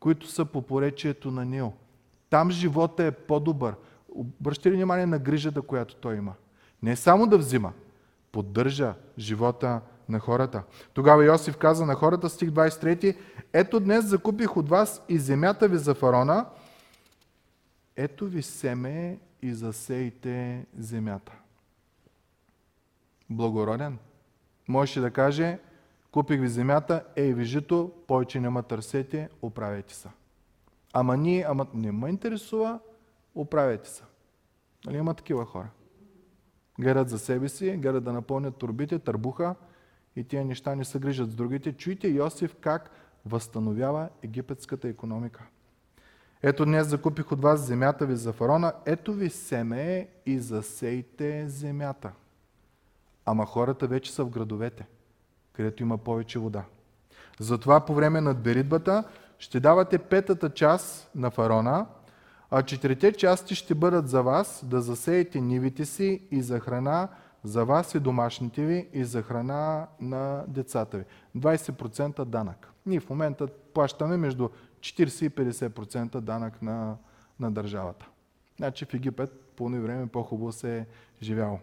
които 0.00 0.26
са 0.26 0.44
по 0.44 0.62
поречието 0.62 1.30
на 1.30 1.44
Нил. 1.44 1.72
Там 2.30 2.50
живота 2.50 3.04
е 3.04 3.10
по-добър. 3.10 3.74
Обръщай 4.14 4.72
ли 4.72 4.76
внимание 4.76 5.06
на 5.06 5.18
грижата, 5.18 5.62
която 5.62 5.96
той 5.96 6.16
има? 6.16 6.32
Не 6.82 6.96
само 6.96 7.26
да 7.26 7.38
взима, 7.38 7.72
поддържа 8.32 8.94
живота 9.18 9.80
на 10.08 10.18
хората. 10.18 10.62
Тогава 10.94 11.24
Йосиф 11.24 11.56
каза 11.56 11.86
на 11.86 11.94
хората, 11.94 12.28
стих 12.28 12.50
23, 12.50 13.16
ето 13.52 13.80
днес 13.80 14.04
закупих 14.04 14.56
от 14.56 14.68
вас 14.68 15.02
и 15.08 15.18
земята 15.18 15.68
ви 15.68 15.78
за 15.78 15.94
фарона, 15.94 16.46
ето 17.96 18.26
ви 18.26 18.42
семе 18.42 19.18
и 19.42 19.54
засейте 19.54 20.66
земята. 20.78 21.32
Благороден. 23.30 23.98
Можеше 24.68 25.00
да 25.00 25.10
каже, 25.10 25.58
купих 26.12 26.40
ви 26.40 26.48
земята, 26.48 27.04
ей 27.16 27.34
ви 27.34 27.44
жито, 27.44 27.92
повече 28.06 28.40
не 28.40 28.50
ма 28.50 28.62
търсете, 28.62 29.28
оправете 29.42 29.94
се. 29.94 30.08
Ама 30.92 31.16
ние, 31.16 31.46
ама 31.48 31.66
не 31.74 31.92
ме 31.92 32.08
интересува, 32.08 32.78
оправете 33.34 33.88
се. 33.88 34.02
Нали 34.86 34.96
има 34.96 35.14
такива 35.14 35.44
хора? 35.44 35.68
Гледат 36.80 37.08
за 37.08 37.18
себе 37.18 37.48
си, 37.48 37.70
гледат 37.70 38.04
да 38.04 38.12
напълнят 38.12 38.56
турбите, 38.56 38.98
търбуха 38.98 39.54
и 40.18 40.24
тия 40.24 40.44
неща 40.44 40.74
не 40.74 40.84
се 40.84 40.98
грижат 40.98 41.30
с 41.30 41.34
другите. 41.34 41.72
Чуйте 41.72 42.08
Йосиф 42.08 42.54
как 42.60 42.90
възстановява 43.26 44.08
египетската 44.22 44.88
економика. 44.88 45.44
Ето 46.42 46.64
днес 46.64 46.86
закупих 46.86 47.32
от 47.32 47.42
вас 47.42 47.60
земята 47.60 48.06
ви 48.06 48.16
за 48.16 48.32
фарона, 48.32 48.72
ето 48.86 49.12
ви 49.12 49.30
семе 49.30 50.08
и 50.26 50.38
засейте 50.38 51.48
земята. 51.48 52.12
Ама 53.24 53.46
хората 53.46 53.86
вече 53.86 54.12
са 54.12 54.24
в 54.24 54.30
градовете, 54.30 54.86
където 55.52 55.82
има 55.82 55.98
повече 55.98 56.38
вода. 56.38 56.64
Затова 57.40 57.80
по 57.80 57.94
време 57.94 58.20
на 58.20 58.34
беритбата 58.34 59.04
ще 59.38 59.60
давате 59.60 59.98
петата 59.98 60.50
част 60.50 61.10
на 61.14 61.30
фарона, 61.30 61.86
а 62.50 62.62
четирите 62.62 63.12
части 63.12 63.54
ще 63.54 63.74
бъдат 63.74 64.08
за 64.08 64.22
вас 64.22 64.64
да 64.64 64.80
засеете 64.80 65.40
нивите 65.40 65.84
си 65.84 66.22
и 66.30 66.42
за 66.42 66.60
храна 66.60 67.08
за 67.44 67.64
вас 67.64 67.94
и 67.94 68.00
домашните 68.00 68.66
ви 68.66 68.88
и 68.92 69.04
за 69.04 69.22
храна 69.22 69.86
на 70.00 70.44
децата 70.48 70.98
ви. 70.98 71.04
20% 71.36 72.24
данък. 72.24 72.72
Ние 72.86 73.00
в 73.00 73.10
момента 73.10 73.46
плащаме 73.74 74.16
между 74.16 74.48
40 74.80 75.26
и 75.26 75.30
50% 75.30 76.20
данък 76.20 76.62
на, 76.62 76.96
на 77.40 77.50
държавата. 77.50 78.08
Значи 78.56 78.84
в 78.84 78.94
Египет 78.94 79.40
по 79.56 79.68
време 79.68 80.06
по-хубаво 80.06 80.52
се 80.52 80.78
е 80.78 80.86
живяло. 81.22 81.58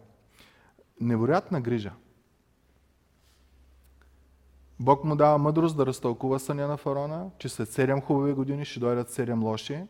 Невероятна 1.02 1.62
грижа. 1.62 1.92
Бог 4.80 5.04
му 5.04 5.16
дава 5.16 5.38
мъдрост 5.38 5.78
да 5.78 5.86
разтълкува 5.86 6.40
съня 6.40 6.68
на 6.68 6.78
фараона, 6.78 7.30
че 7.40 7.50
след 7.50 7.70
7 7.70 8.04
хубави 8.04 8.34
години 8.34 8.66
ще 8.66 8.80
дойдат 8.80 9.10
7 9.10 9.44
лоши. 9.44 9.84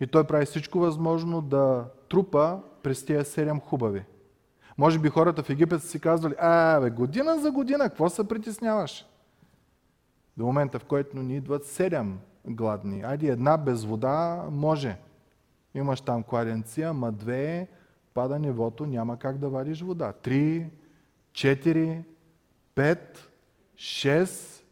И 0.00 0.06
той 0.06 0.24
прави 0.24 0.46
всичко 0.46 0.78
възможно 0.78 1.42
да 1.42 1.90
трупа 2.08 2.60
през 2.82 3.04
тия 3.04 3.24
7 3.24 3.60
хубави. 3.62 4.04
Може 4.78 4.98
би 4.98 5.08
хората 5.08 5.42
в 5.42 5.50
Египет 5.50 5.82
са 5.82 5.88
си 5.88 6.00
казвали, 6.00 6.34
а, 6.38 6.80
бе, 6.80 6.90
година 6.90 7.38
за 7.38 7.50
година, 7.50 7.88
какво 7.88 8.08
се 8.08 8.28
притесняваш? 8.28 9.06
До 10.36 10.46
момента, 10.46 10.78
в 10.78 10.84
който 10.84 11.16
ни 11.16 11.36
идват 11.36 11.64
7 11.64 12.12
гладни. 12.46 13.02
Айде 13.02 13.26
една 13.26 13.56
без 13.56 13.84
вода 13.84 14.44
може. 14.50 14.96
Имаш 15.74 16.00
там 16.00 16.22
кладенци, 16.22 16.82
ама 16.82 17.12
две 17.12 17.68
пада 18.14 18.38
нивото, 18.38 18.86
няма 18.86 19.18
как 19.18 19.38
да 19.38 19.48
вадиш 19.48 19.82
вода. 19.82 20.12
Три, 20.12 20.70
четири, 21.32 22.04
пет, 22.74 23.30
шест, 23.76 24.64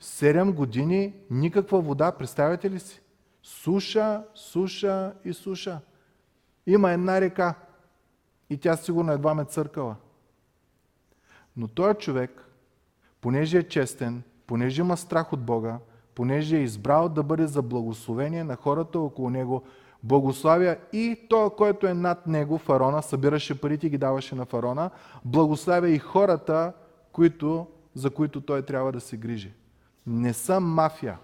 седем 0.00 0.52
години 0.52 1.14
никаква 1.30 1.80
вода. 1.80 2.12
Представяте 2.12 2.70
ли 2.70 2.78
си? 2.78 3.00
Суша, 3.42 4.24
суша 4.34 5.14
и 5.24 5.32
суша. 5.32 5.80
Има 6.66 6.92
една 6.92 7.20
река 7.20 7.54
и 8.50 8.58
тя 8.58 8.76
сигурно 8.76 9.12
едва 9.12 9.34
ме 9.34 9.44
църкала. 9.44 9.96
Но 11.56 11.68
този 11.68 11.98
човек, 11.98 12.50
понеже 13.20 13.58
е 13.58 13.68
честен, 13.68 14.22
понеже 14.46 14.82
има 14.82 14.96
страх 14.96 15.32
от 15.32 15.44
Бога, 15.44 15.78
понеже 16.14 16.56
е 16.56 16.62
избрал 16.62 17.08
да 17.08 17.22
бъде 17.22 17.46
за 17.46 17.62
благословение 17.62 18.44
на 18.44 18.56
хората 18.56 18.98
около 18.98 19.30
него, 19.30 19.62
благославя 20.02 20.76
и 20.92 21.26
той, 21.30 21.50
който 21.50 21.86
е 21.86 21.94
над 21.94 22.26
него, 22.26 22.58
фарона, 22.58 23.02
събираше 23.02 23.60
парите 23.60 23.86
и 23.86 23.90
ги 23.90 23.98
даваше 23.98 24.34
на 24.34 24.44
фарона, 24.44 24.90
благославя 25.24 25.88
и 25.88 25.98
хората, 25.98 26.72
които, 27.12 27.66
за 27.94 28.10
които 28.10 28.40
той 28.40 28.62
трябва 28.62 28.92
да 28.92 29.00
се 29.00 29.16
грижи. 29.16 29.52
Не 30.06 30.32
са 30.32 30.60
мафия. 30.60 31.18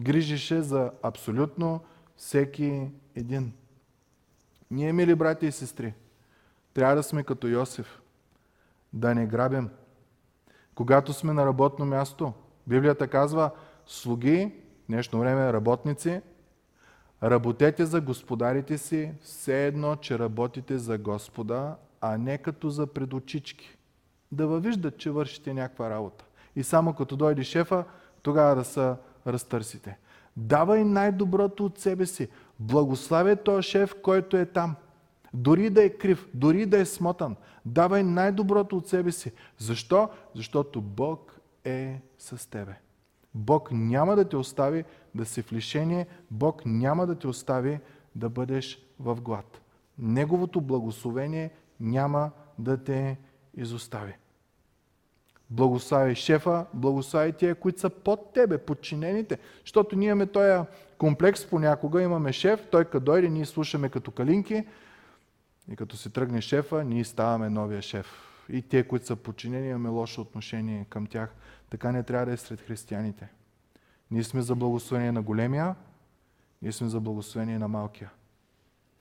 Грижише 0.00 0.62
за 0.62 0.90
абсолютно 1.02 1.80
всеки 2.16 2.90
един. 3.14 3.52
Ние, 4.70 4.92
мили 4.92 5.14
брати 5.14 5.46
и 5.46 5.52
сестри, 5.52 5.94
трябва 6.74 6.96
да 6.96 7.02
сме 7.02 7.22
като 7.22 7.46
Йосиф. 7.46 8.00
Да 8.92 9.14
не 9.14 9.26
грабим. 9.26 9.70
Когато 10.74 11.12
сме 11.12 11.32
на 11.32 11.46
работно 11.46 11.84
място, 11.84 12.32
Библията 12.66 13.08
казва, 13.08 13.50
слуги, 13.86 14.52
днешно 14.88 15.18
време 15.18 15.52
работници, 15.52 16.20
работете 17.22 17.86
за 17.86 18.00
господарите 18.00 18.78
си, 18.78 19.12
все 19.20 19.66
едно, 19.66 19.96
че 19.96 20.18
работите 20.18 20.78
за 20.78 20.98
Господа, 20.98 21.76
а 22.00 22.18
не 22.18 22.38
като 22.38 22.70
за 22.70 22.86
предочички. 22.86 23.78
Да 24.32 24.46
въвиждат, 24.46 24.98
че 24.98 25.10
вършите 25.10 25.54
някаква 25.54 25.90
работа. 25.90 26.24
И 26.56 26.62
само 26.62 26.94
като 26.94 27.16
дойде 27.16 27.42
шефа, 27.42 27.84
тогава 28.22 28.54
да 28.54 28.64
се 28.64 28.94
разтърсите. 29.26 29.98
Давай 30.36 30.84
най-доброто 30.84 31.64
от 31.64 31.78
себе 31.78 32.06
си. 32.06 32.28
Благославя 32.58 33.36
този 33.36 33.68
шеф, 33.68 33.94
който 34.02 34.36
е 34.36 34.46
там. 34.46 34.76
Дори 35.34 35.70
да 35.70 35.84
е 35.84 35.90
крив, 35.90 36.28
дори 36.34 36.66
да 36.66 36.78
е 36.78 36.84
смотан, 36.84 37.36
давай 37.66 38.02
най-доброто 38.02 38.76
от 38.76 38.88
себе 38.88 39.12
си. 39.12 39.32
Защо? 39.58 40.08
Защото 40.34 40.80
Бог 40.80 41.40
е 41.64 42.02
с 42.18 42.50
тебе. 42.50 42.74
Бог 43.34 43.68
няма 43.72 44.16
да 44.16 44.28
те 44.28 44.36
остави 44.36 44.84
да 45.14 45.26
си 45.26 45.42
в 45.42 45.52
лишение, 45.52 46.06
Бог 46.30 46.62
няма 46.66 47.06
да 47.06 47.14
те 47.18 47.26
остави 47.26 47.80
да 48.14 48.28
бъдеш 48.28 48.82
в 49.00 49.20
глад. 49.20 49.60
Неговото 49.98 50.60
благословение 50.60 51.50
няма 51.80 52.30
да 52.58 52.84
те 52.84 53.18
изостави. 53.54 54.14
Благослави 55.50 56.14
шефа, 56.14 56.66
благослави 56.74 57.32
тия, 57.32 57.54
които 57.54 57.80
са 57.80 57.90
под 57.90 58.32
тебе, 58.32 58.58
подчинените. 58.58 59.38
Защото 59.60 59.96
ние 59.96 60.08
имаме 60.08 60.26
този 60.26 60.68
комплекс 60.98 61.46
понякога, 61.46 62.02
имаме 62.02 62.32
шеф, 62.32 62.66
той 62.70 62.84
като 62.84 63.00
дойде, 63.00 63.28
ние 63.28 63.46
слушаме 63.46 63.88
като 63.88 64.10
калинки 64.10 64.66
и 65.72 65.76
като 65.76 65.96
се 65.96 66.10
тръгне 66.10 66.40
шефа, 66.40 66.84
ние 66.84 67.04
ставаме 67.04 67.50
новия 67.50 67.82
шеф. 67.82 68.06
И 68.48 68.62
те, 68.62 68.88
които 68.88 69.06
са 69.06 69.16
подчинени, 69.16 69.68
имаме 69.68 69.88
лошо 69.88 70.20
отношение 70.20 70.86
към 70.90 71.06
тях. 71.06 71.34
Така 71.70 71.92
не 71.92 72.02
трябва 72.02 72.26
да 72.26 72.32
е 72.32 72.36
сред 72.36 72.60
християните. 72.60 73.28
Ние 74.10 74.24
сме 74.24 74.42
за 74.42 74.54
благословение 74.54 75.12
на 75.12 75.22
големия, 75.22 75.74
ние 76.62 76.72
сме 76.72 76.88
за 76.88 77.00
благословение 77.00 77.58
на 77.58 77.68
малкия. 77.68 78.10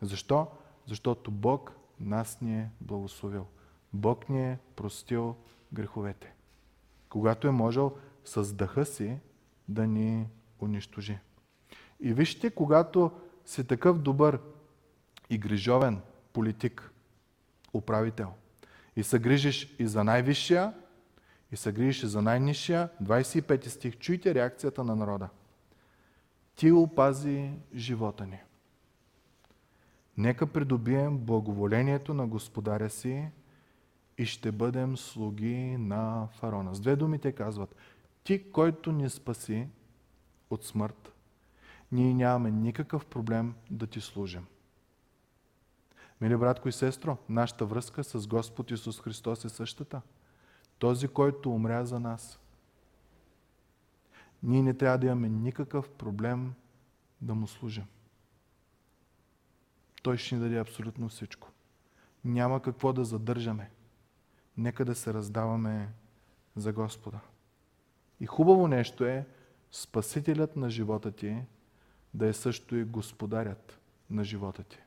Защо? 0.02 0.48
Защото 0.86 1.32
Бог 1.32 1.72
нас 2.00 2.42
ни 2.42 2.60
е 2.60 2.70
благословил. 2.82 3.46
Бог 3.94 4.30
ни 4.30 4.52
е 4.52 4.60
простил 4.76 5.36
греховете 5.74 6.37
когато 7.10 7.48
е 7.48 7.52
можел 7.52 7.96
с 8.26 8.54
дъха 8.54 8.86
си 8.86 9.18
да 9.68 9.88
ни 9.88 10.28
унищожи. 10.60 11.20
И 12.00 12.14
вижте, 12.14 12.50
когато 12.50 13.12
си 13.46 13.64
такъв 13.64 14.00
добър 14.00 14.40
и 15.30 15.38
грижовен 15.38 16.02
политик, 16.34 16.92
управител, 17.74 18.34
и 18.96 19.04
се 19.04 19.20
грижиш 19.20 19.76
и 19.80 19.88
за 19.88 20.04
най-висшия, 20.04 20.74
и 21.52 21.58
се 21.58 21.72
грижиш 21.72 22.04
и 22.04 22.08
за 22.08 22.22
най-низшия, 22.22 22.90
25 23.04 23.68
стих, 23.68 23.98
чуйте 23.98 24.36
реакцията 24.36 24.84
на 24.84 24.96
народа. 24.96 25.30
Ти 26.56 26.72
опази 26.72 27.52
живота 27.76 28.26
ни. 28.26 28.40
Нека 30.18 30.48
придобием 30.48 31.18
благоволението 31.18 32.14
на 32.14 32.28
Господаря 32.28 32.90
си 32.90 33.28
и 34.18 34.26
ще 34.26 34.52
бъдем 34.52 34.98
слуги 34.98 35.78
на 35.78 36.28
фарона. 36.32 36.76
С 36.76 36.80
две 36.80 36.96
думи 36.96 37.20
те 37.20 37.32
казват, 37.32 37.76
ти, 38.24 38.52
който 38.52 38.92
ни 38.92 39.10
спаси 39.10 39.68
от 40.50 40.66
смърт, 40.66 41.14
ние 41.92 42.14
нямаме 42.14 42.52
никакъв 42.52 43.06
проблем 43.06 43.56
да 43.72 43.88
ти 43.88 44.02
служим. 44.02 44.46
Мили 46.22 46.38
братко 46.38 46.70
и 46.70 46.72
сестро, 46.72 47.18
нашата 47.30 47.66
връзка 47.66 48.04
с 48.04 48.28
Господ 48.28 48.72
Исус 48.72 49.02
Христос 49.02 49.46
е 49.46 49.50
същата. 49.50 50.02
Този, 50.80 51.08
който 51.08 51.52
умря 51.52 51.86
за 51.86 52.00
нас. 52.00 52.40
Ние 54.44 54.62
не 54.62 54.74
трябва 54.74 54.98
да 54.98 55.06
имаме 55.06 55.30
никакъв 55.30 55.90
проблем 55.90 56.54
да 57.22 57.36
му 57.36 57.48
служим. 57.48 57.86
Той 60.04 60.18
ще 60.18 60.36
ни 60.36 60.42
даде 60.42 60.58
абсолютно 60.58 61.10
всичко. 61.10 61.52
няма 62.26 62.62
какво 62.62 62.94
да 62.94 63.06
задържаме. 63.06 63.70
Нека 64.58 64.86
да 64.86 64.96
се 64.96 65.14
раздаваме 65.14 65.90
за 66.56 66.74
Господа. 66.74 67.20
И 68.20 68.26
хубаво 68.26 68.68
нещо 68.68 69.06
е 69.06 69.26
Спасителят 69.72 70.56
на 70.56 70.70
живота 70.70 71.12
ти 71.12 71.38
да 72.14 72.28
е 72.28 72.34
също 72.34 72.76
и 72.76 72.84
Господарят 72.84 73.80
на 74.10 74.24
живота 74.24 74.64
ти. 74.64 74.80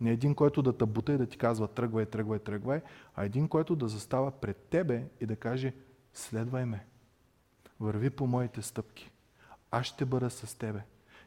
Не 0.00 0.10
един, 0.10 0.34
който 0.34 0.62
да 0.62 0.76
табута 0.76 1.12
и 1.12 1.18
да 1.18 1.26
ти 1.26 1.38
казва 1.38 1.68
тръгвай, 1.68 2.06
тръгвай, 2.06 2.38
тръгвай, 2.38 2.80
а 3.14 3.24
един, 3.24 3.48
който 3.48 3.76
да 3.76 3.88
застава 3.88 4.30
пред 4.30 4.56
тебе 4.56 5.04
и 5.20 5.26
да 5.26 5.36
каже 5.36 5.74
следвай 6.14 6.64
ме. 6.64 6.86
Върви 7.80 8.10
по 8.10 8.26
моите 8.26 8.62
стъпки. 8.62 9.10
Аз 9.70 9.86
ще 9.86 10.04
бъда 10.04 10.30
с 10.30 10.58
тебе. 10.58 10.82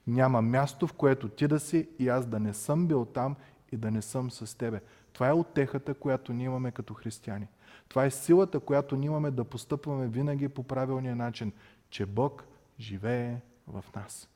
Няма 0.07 0.41
място, 0.41 0.87
в 0.87 0.93
което 0.93 1.29
ти 1.29 1.47
да 1.47 1.59
си 1.59 1.89
и 1.99 2.09
аз 2.09 2.25
да 2.25 2.39
не 2.39 2.53
съм 2.53 2.87
бил 2.87 3.05
там 3.05 3.35
и 3.71 3.77
да 3.77 3.91
не 3.91 4.01
съм 4.01 4.31
с 4.31 4.57
тебе. 4.57 4.81
Това 5.13 5.29
е 5.29 5.33
отехата, 5.33 5.93
която 5.93 6.33
ние 6.33 6.45
имаме 6.45 6.71
като 6.71 6.93
християни. 6.93 7.47
Това 7.89 8.05
е 8.05 8.11
силата, 8.11 8.59
която 8.59 8.95
ние 8.95 9.07
имаме 9.07 9.31
да 9.31 9.43
постъпваме 9.43 10.07
винаги 10.07 10.49
по 10.49 10.63
правилния 10.63 11.15
начин, 11.15 11.51
че 11.89 12.05
Бог 12.05 12.45
живее 12.79 13.37
в 13.67 13.83
нас. 13.95 14.29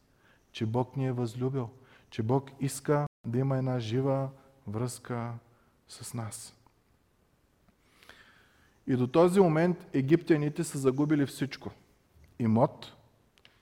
Че 0.51 0.65
Бог 0.65 0.97
ни 0.97 1.07
е 1.07 1.11
възлюбил. 1.11 1.69
Че 2.09 2.23
Бог 2.23 2.51
иска 2.59 3.07
да 3.25 3.37
има 3.37 3.57
една 3.57 3.79
жива 3.79 4.29
връзка 4.67 5.33
с 5.87 6.13
нас. 6.13 6.55
И 8.87 8.95
до 8.95 9.07
този 9.07 9.39
момент 9.39 9.87
египтяните 9.93 10.63
са 10.63 10.77
загубили 10.77 11.25
всичко. 11.25 11.69
Имот, 12.39 12.95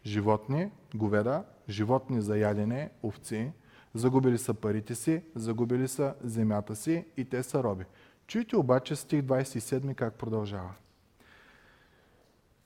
животни, 0.06 0.72
говеда, 0.96 1.44
животни 1.70 2.22
за 2.22 2.38
ядене, 2.38 2.90
овци, 3.04 3.52
загубили 3.94 4.38
са 4.38 4.54
парите 4.54 4.96
си, 4.96 5.24
загубили 5.36 5.88
са 5.88 6.16
земята 6.24 6.76
си 6.76 7.06
и 7.18 7.26
те 7.26 7.44
са 7.44 7.64
роби. 7.64 7.86
Чуйте 8.28 8.58
обаче 8.58 8.96
стих 8.96 9.22
27 9.22 9.96
как 9.96 10.14
продължава. 10.14 10.74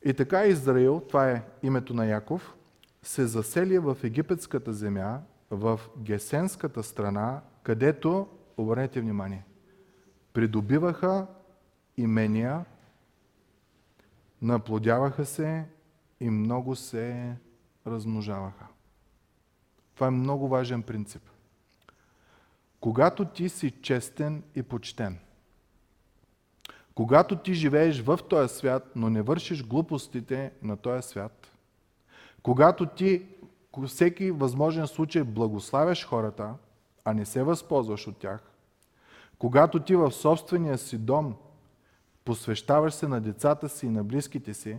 И 0.05 0.13
така 0.13 0.45
Израил, 0.45 0.99
това 0.99 1.31
е 1.31 1.43
името 1.63 1.93
на 1.93 2.05
Яков, 2.05 2.55
се 3.03 3.27
засели 3.27 3.79
в 3.79 3.97
египетската 4.03 4.73
земя, 4.73 5.21
в 5.51 5.79
Гесенската 5.97 6.83
страна, 6.83 7.41
където, 7.63 8.27
обърнете 8.57 9.01
внимание, 9.01 9.45
придобиваха 10.33 11.27
имения, 11.97 12.65
наплодяваха 14.41 15.25
се 15.25 15.65
и 16.19 16.29
много 16.29 16.75
се 16.75 17.35
размножаваха. 17.87 18.67
Това 19.95 20.07
е 20.07 20.11
много 20.11 20.47
важен 20.47 20.83
принцип. 20.83 21.21
Когато 22.79 23.25
ти 23.25 23.49
си 23.49 23.71
честен 23.81 24.43
и 24.55 24.63
почтен, 24.63 25.19
когато 26.95 27.35
ти 27.35 27.53
живееш 27.53 28.01
в 28.01 28.19
този 28.29 28.55
свят, 28.55 28.91
но 28.95 29.09
не 29.09 29.21
вършиш 29.21 29.65
глупостите 29.67 30.51
на 30.61 30.77
този 30.77 31.07
свят, 31.07 31.51
когато 32.43 32.85
ти 32.85 33.25
всеки 33.87 34.31
възможен 34.31 34.87
случай 34.87 35.23
благославяш 35.23 36.05
хората, 36.05 36.53
а 37.05 37.13
не 37.13 37.25
се 37.25 37.43
възползваш 37.43 38.07
от 38.07 38.17
тях, 38.17 38.41
когато 39.39 39.79
ти 39.79 39.95
в 39.95 40.11
собствения 40.11 40.77
си 40.77 40.97
дом 40.97 41.35
посвещаваш 42.25 42.93
се 42.93 43.07
на 43.07 43.21
децата 43.21 43.69
си 43.69 43.85
и 43.85 43.89
на 43.89 44.03
близките 44.03 44.53
си, 44.53 44.77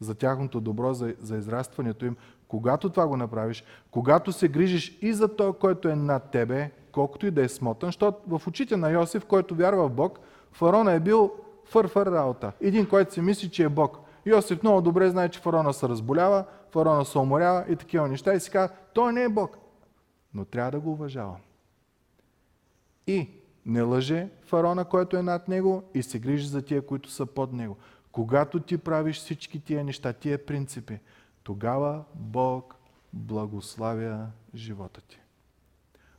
за 0.00 0.14
тяхното 0.14 0.60
добро, 0.60 0.94
за, 0.94 1.14
за 1.20 1.36
израстването 1.36 2.04
им, 2.04 2.16
когато 2.48 2.90
това 2.90 3.06
го 3.06 3.16
направиш, 3.16 3.64
когато 3.90 4.32
се 4.32 4.48
грижиш 4.48 4.98
и 5.02 5.12
за 5.12 5.36
то, 5.36 5.52
който 5.52 5.88
е 5.88 5.96
над 5.96 6.30
тебе, 6.30 6.70
колкото 6.98 7.26
и 7.26 7.30
да 7.30 7.44
е 7.44 7.48
смотан, 7.48 7.88
защото 7.88 8.18
в 8.38 8.46
очите 8.46 8.76
на 8.76 8.90
Йосиф, 8.90 9.24
който 9.24 9.54
вярва 9.54 9.88
в 9.88 9.92
Бог, 9.92 10.18
фараона 10.52 10.92
е 10.92 11.00
бил 11.00 11.32
фърфър 11.64 12.06
работа. 12.06 12.52
Един, 12.60 12.88
който 12.88 13.12
си 13.12 13.20
мисли, 13.20 13.50
че 13.50 13.64
е 13.64 13.68
Бог. 13.68 13.98
Йосиф 14.26 14.62
много 14.62 14.80
добре 14.80 15.10
знае, 15.10 15.28
че 15.28 15.40
фараона 15.40 15.72
се 15.72 15.88
разболява, 15.88 16.44
фараона 16.70 17.04
се 17.04 17.18
уморява 17.18 17.64
и 17.68 17.76
такива 17.76 18.08
неща 18.08 18.34
и 18.34 18.40
си 18.40 18.50
казва, 18.50 18.74
той 18.94 19.12
не 19.12 19.22
е 19.22 19.28
Бог. 19.28 19.58
Но 20.34 20.44
трябва 20.44 20.70
да 20.70 20.80
го 20.80 20.92
уважавам. 20.92 21.36
И 23.06 23.28
не 23.66 23.82
лъже 23.82 24.28
фараона, 24.46 24.84
който 24.84 25.16
е 25.16 25.22
над 25.22 25.48
него 25.48 25.82
и 25.94 26.02
се 26.02 26.18
грижи 26.18 26.48
за 26.48 26.62
тия, 26.62 26.86
които 26.86 27.10
са 27.10 27.26
под 27.26 27.52
него. 27.52 27.76
Когато 28.12 28.60
ти 28.60 28.78
правиш 28.78 29.16
всички 29.16 29.60
тия 29.60 29.84
неща, 29.84 30.12
тия 30.12 30.46
принципи, 30.46 30.98
тогава 31.42 32.04
Бог 32.14 32.74
благославя 33.12 34.26
живота 34.54 35.00
ти. 35.00 35.20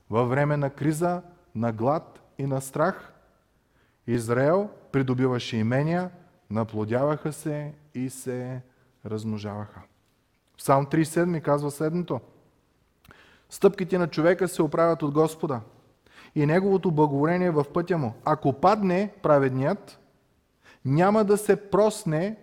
Във 0.10 0.30
време 0.30 0.58
на 0.58 0.70
криза, 0.70 1.22
на 1.56 1.72
глад 1.72 2.22
и 2.38 2.46
на 2.46 2.62
страх, 2.62 3.14
Израел 4.08 4.70
придобиваше 4.92 5.58
имения, 5.58 6.10
наплодяваха 6.50 7.34
се 7.34 7.74
и 7.94 8.10
се 8.10 8.62
размножаваха. 9.06 9.82
Псалм 10.58 10.86
37 10.86 11.42
казва 11.42 11.72
следното. 11.72 12.20
Стъпките 13.50 13.98
на 13.98 14.08
човека 14.08 14.48
се 14.48 14.62
оправят 14.62 15.04
от 15.04 15.14
Господа 15.14 15.62
и 16.36 16.46
неговото 16.46 16.92
благоволение 16.92 17.52
в 17.52 17.66
пътя 17.74 17.98
му. 17.98 18.14
Ако 18.26 18.54
падне 18.54 19.14
праведният, 19.24 20.00
няма 20.86 21.24
да 21.24 21.38
се 21.38 21.70
просне, 21.70 22.38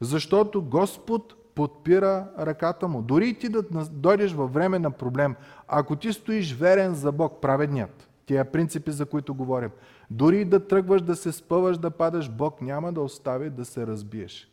защото 0.00 0.62
Господ 0.62 1.34
подпира 1.58 2.26
ръката 2.38 2.88
му. 2.88 3.02
Дори 3.02 3.28
и 3.28 3.34
ти 3.34 3.48
да 3.48 3.62
дойдеш 3.90 4.32
във 4.32 4.52
време 4.52 4.78
на 4.78 4.90
проблем, 4.90 5.36
ако 5.68 5.96
ти 5.96 6.12
стоиш 6.12 6.54
верен 6.54 6.94
за 6.94 7.12
Бог, 7.12 7.40
праведният, 7.40 8.08
тия 8.26 8.52
принципи, 8.52 8.90
за 8.90 9.06
които 9.06 9.34
говорим, 9.34 9.70
дори 10.10 10.44
да 10.44 10.66
тръгваш 10.66 11.02
да 11.02 11.16
се 11.16 11.32
спъваш, 11.32 11.78
да 11.78 11.90
падаш, 11.90 12.30
Бог 12.30 12.62
няма 12.62 12.92
да 12.92 13.00
остави 13.00 13.50
да 13.50 13.64
се 13.64 13.86
разбиеш. 13.86 14.50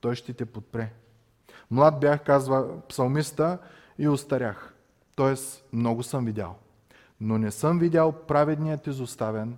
Той 0.00 0.14
ще 0.14 0.32
те 0.32 0.46
подпре. 0.46 0.92
Млад 1.70 2.00
бях, 2.00 2.24
казва 2.24 2.80
псалмиста, 2.88 3.58
и 3.98 4.08
устарях. 4.08 4.74
Тоест, 5.16 5.64
много 5.72 6.02
съм 6.02 6.24
видял. 6.24 6.56
Но 7.20 7.38
не 7.38 7.50
съм 7.50 7.78
видял 7.78 8.12
праведният 8.12 8.86
изоставен, 8.86 9.56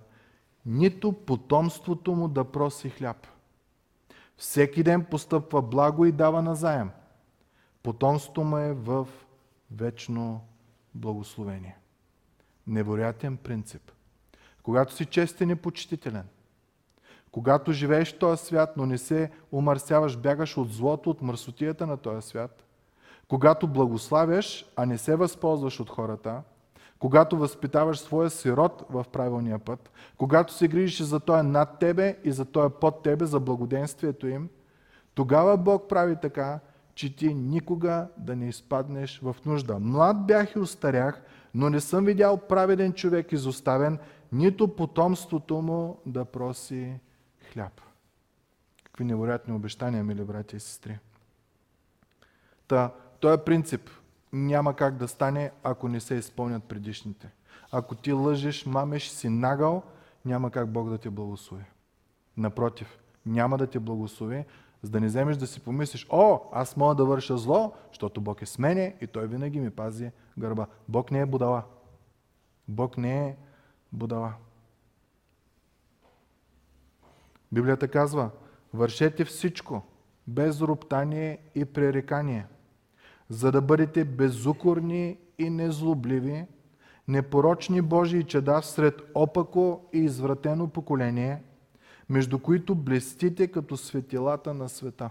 нито 0.65 1.11
потомството 1.11 2.15
му 2.15 2.27
да 2.27 2.43
проси 2.43 2.89
хляб. 2.89 3.27
Всеки 4.41 4.83
ден 4.83 5.05
постъпва 5.05 5.61
благо 5.61 6.05
и 6.05 6.11
дава 6.11 6.41
назаем. 6.41 6.89
Потомството 7.83 8.43
му 8.43 8.57
е 8.57 8.73
в 8.73 9.07
вечно 9.71 10.41
благословение. 10.95 11.77
Невероятен 12.67 13.37
принцип. 13.37 13.91
Когато 14.63 14.93
си 14.93 15.05
честен 15.05 15.49
и 15.49 15.55
почтителен, 15.55 16.27
когато 17.31 17.71
живееш 17.71 18.13
в 18.13 18.19
този 18.19 18.45
свят, 18.45 18.77
но 18.77 18.85
не 18.85 18.97
се 18.97 19.31
умърсяваш, 19.51 20.17
бягаш 20.17 20.57
от 20.57 20.73
злото, 20.73 21.09
от 21.09 21.21
мърсотията 21.21 21.87
на 21.87 21.97
този 21.97 22.27
свят, 22.27 22.63
когато 23.27 23.67
благославяш, 23.67 24.65
а 24.75 24.85
не 24.85 24.97
се 24.97 25.15
възползваш 25.15 25.79
от 25.79 25.89
хората, 25.89 26.41
когато 27.01 27.37
възпитаваш 27.37 27.99
своя 27.99 28.29
сирот 28.29 28.85
в 28.89 29.05
правилния 29.11 29.59
път, 29.59 29.91
когато 30.17 30.53
се 30.53 30.67
грижиш 30.67 31.01
за 31.01 31.19
той 31.19 31.43
над 31.43 31.79
тебе 31.79 32.17
и 32.23 32.31
за 32.31 32.45
той 32.45 32.69
под 32.69 33.03
тебе, 33.03 33.25
за 33.25 33.39
благоденствието 33.39 34.27
им, 34.27 34.49
тогава 35.13 35.57
Бог 35.57 35.89
прави 35.89 36.15
така, 36.21 36.59
че 36.95 37.15
ти 37.15 37.33
никога 37.33 38.07
да 38.17 38.35
не 38.35 38.47
изпаднеш 38.47 39.19
в 39.23 39.35
нужда. 39.45 39.79
Млад 39.79 40.25
бях 40.25 40.55
и 40.55 40.59
устарях, 40.59 41.21
но 41.53 41.69
не 41.69 41.79
съм 41.79 42.05
видял 42.05 42.37
праведен 42.37 42.93
човек 42.93 43.31
изоставен, 43.31 43.99
нито 44.31 44.75
потомството 44.75 45.61
му 45.61 45.97
да 46.05 46.25
проси 46.25 46.93
хляб. 47.51 47.81
Какви 48.83 49.03
невероятни 49.03 49.53
обещания, 49.53 50.03
мили 50.03 50.23
брати 50.23 50.55
и 50.55 50.59
сестри. 50.59 50.99
Та, 52.67 52.91
този 53.19 53.41
принцип 53.45 53.89
няма 54.33 54.75
как 54.75 54.95
да 54.95 55.07
стане, 55.07 55.51
ако 55.63 55.87
не 55.87 55.99
се 55.99 56.15
изпълнят 56.15 56.63
предишните. 56.63 57.29
Ако 57.71 57.95
ти 57.95 58.11
лъжеш, 58.11 58.65
мамеш, 58.65 59.07
си 59.07 59.29
нагъл, 59.29 59.83
няма 60.25 60.51
как 60.51 60.71
Бог 60.71 60.89
да 60.89 60.97
те 60.97 61.09
благослови. 61.09 61.63
Напротив, 62.37 62.99
няма 63.25 63.57
да 63.57 63.67
те 63.67 63.79
благослови, 63.79 64.45
за 64.81 64.91
да 64.91 64.99
не 64.99 65.07
вземеш 65.07 65.37
да 65.37 65.47
си 65.47 65.59
помислиш, 65.59 66.07
о, 66.09 66.39
аз 66.51 66.77
мога 66.77 66.95
да 66.95 67.05
върша 67.05 67.37
зло, 67.37 67.73
защото 67.89 68.21
Бог 68.21 68.41
е 68.41 68.45
с 68.45 68.59
мене 68.59 68.95
и 69.01 69.07
Той 69.07 69.27
винаги 69.27 69.59
ми 69.59 69.69
пази 69.69 70.11
гърба. 70.37 70.67
Бог 70.87 71.11
не 71.11 71.19
е 71.19 71.25
будала. 71.25 71.63
Бог 72.67 72.97
не 72.97 73.27
е 73.27 73.35
будала. 73.91 74.33
Библията 77.51 77.87
казва, 77.87 78.29
вършете 78.73 79.25
всичко, 79.25 79.83
без 80.27 80.61
роптание 80.61 81.37
и 81.55 81.65
пререкание, 81.65 82.47
за 83.31 83.51
да 83.51 83.61
бъдете 83.61 84.05
безукорни 84.05 85.17
и 85.37 85.49
незлобливи, 85.49 86.45
непорочни 87.07 87.81
Божии 87.81 88.23
чеда 88.23 88.61
сред 88.61 89.01
опако 89.15 89.89
и 89.93 89.97
извратено 89.97 90.67
поколение, 90.67 91.43
между 92.09 92.39
които 92.39 92.75
блестите 92.75 93.47
като 93.47 93.77
светилата 93.77 94.53
на 94.53 94.69
света. 94.69 95.09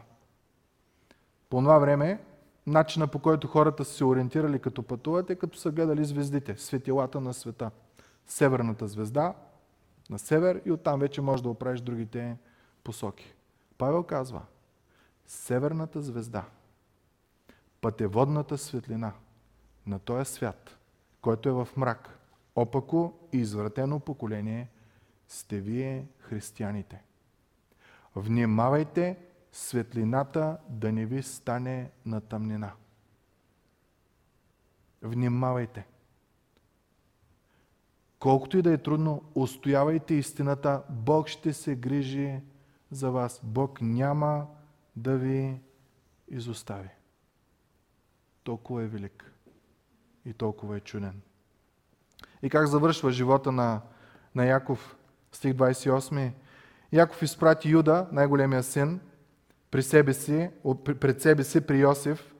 По 1.51 1.59
това 1.59 1.79
време, 1.79 2.21
начина 2.67 3.07
по 3.07 3.19
който 3.19 3.49
хората 3.49 3.85
са 3.85 3.93
се 3.93 4.05
ориентирали 4.05 4.59
като 4.59 4.83
пътуват 4.83 5.31
е 5.31 5.35
като 5.35 5.59
са 5.59 5.71
гледали 5.71 6.05
звездите, 6.05 6.57
светилата 6.57 7.21
на 7.21 7.35
света. 7.35 7.71
Северната 8.27 8.89
звезда, 8.89 9.35
на 10.11 10.19
север 10.19 10.63
и 10.65 10.73
оттам 10.73 11.01
вече 11.01 11.21
можеш 11.21 11.43
да 11.43 11.49
оправиш 11.49 11.81
другите 11.81 12.37
посоки. 12.85 13.35
Павел 13.79 14.03
казва, 14.03 14.43
северната 15.27 16.03
звезда, 16.03 16.45
пътеводната 17.81 18.59
светлина 18.59 19.13
на 19.87 19.99
този 19.99 20.33
свят, 20.33 20.79
който 21.21 21.49
е 21.49 21.53
в 21.53 21.69
мрак, 21.77 22.19
опако 22.57 23.13
и 23.33 23.39
извратено 23.39 24.01
поколение, 24.01 24.69
сте 25.29 25.61
вие 25.61 26.07
християните. 26.19 27.03
Внимавайте 28.17 29.19
светлината 29.53 30.59
да 30.69 30.93
не 30.93 31.07
ви 31.07 31.23
стане 31.23 31.91
на 32.07 32.21
тъмнина. 32.21 32.73
Внимавайте. 35.03 35.87
Колкото 38.19 38.59
и 38.59 38.63
да 38.63 38.73
е 38.73 38.79
трудно, 38.79 39.23
устоявайте 39.35 40.15
истината. 40.15 40.83
Бог 40.91 41.29
ще 41.29 41.53
се 41.53 41.77
грижи 41.77 42.41
за 42.91 43.11
вас. 43.11 43.41
Бог 43.45 43.81
няма 43.81 44.47
да 44.97 45.17
ви 45.17 45.61
изостави. 46.29 46.89
Толкова 48.45 48.83
е 48.83 48.87
велик 48.87 49.33
и 50.25 50.33
толкова 50.33 50.77
е 50.77 50.81
чуден. 50.81 51.21
И 52.43 52.51
как 52.51 52.67
завършва 52.67 53.11
живота 53.11 53.53
на, 53.53 53.81
на 54.35 54.45
Яков, 54.45 54.97
стих 55.33 55.53
28. 55.53 56.33
Яков 56.93 57.23
изпрати 57.23 57.69
Юда, 57.69 58.07
най-големия 58.13 58.63
син, 58.63 59.01
при 59.71 59.83
себе 59.83 60.15
си, 60.15 60.51
пред 61.01 61.23
себе 61.23 61.45
си 61.45 61.61
при 61.61 61.79
Йосиф, 61.79 62.35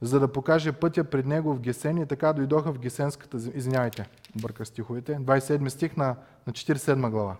за 0.00 0.20
да 0.20 0.32
покаже 0.32 0.72
пътя 0.72 1.04
пред 1.04 1.26
него 1.26 1.54
в 1.54 1.60
Гесен 1.60 1.98
и 1.98 2.06
така 2.06 2.32
дойдоха 2.32 2.72
в 2.72 2.78
Гесенската 2.78 3.38
земя. 3.38 3.56
Извинявайте, 3.56 4.08
бърка 4.42 4.64
стиховете. 4.64 5.16
27 5.16 5.68
стих 5.68 5.96
на, 5.96 6.16
на 6.46 6.52
47 6.52 7.10
глава. 7.10 7.36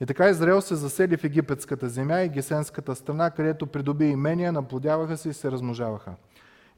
И 0.00 0.06
така 0.06 0.28
Израел 0.28 0.60
се 0.60 0.74
засели 0.74 1.16
в 1.16 1.24
египетската 1.24 1.88
земя 1.88 2.20
и 2.20 2.28
Гесенската 2.28 2.96
страна, 2.96 3.30
където 3.30 3.66
придоби 3.66 4.06
имения, 4.06 4.52
наплодяваха 4.52 5.16
се 5.16 5.28
и 5.28 5.32
се 5.32 5.50
размножаваха. 5.50 6.14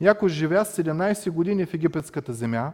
Яко 0.00 0.28
живя 0.28 0.64
17 0.64 1.30
години 1.30 1.66
в 1.66 1.74
египетската 1.74 2.32
земя, 2.32 2.72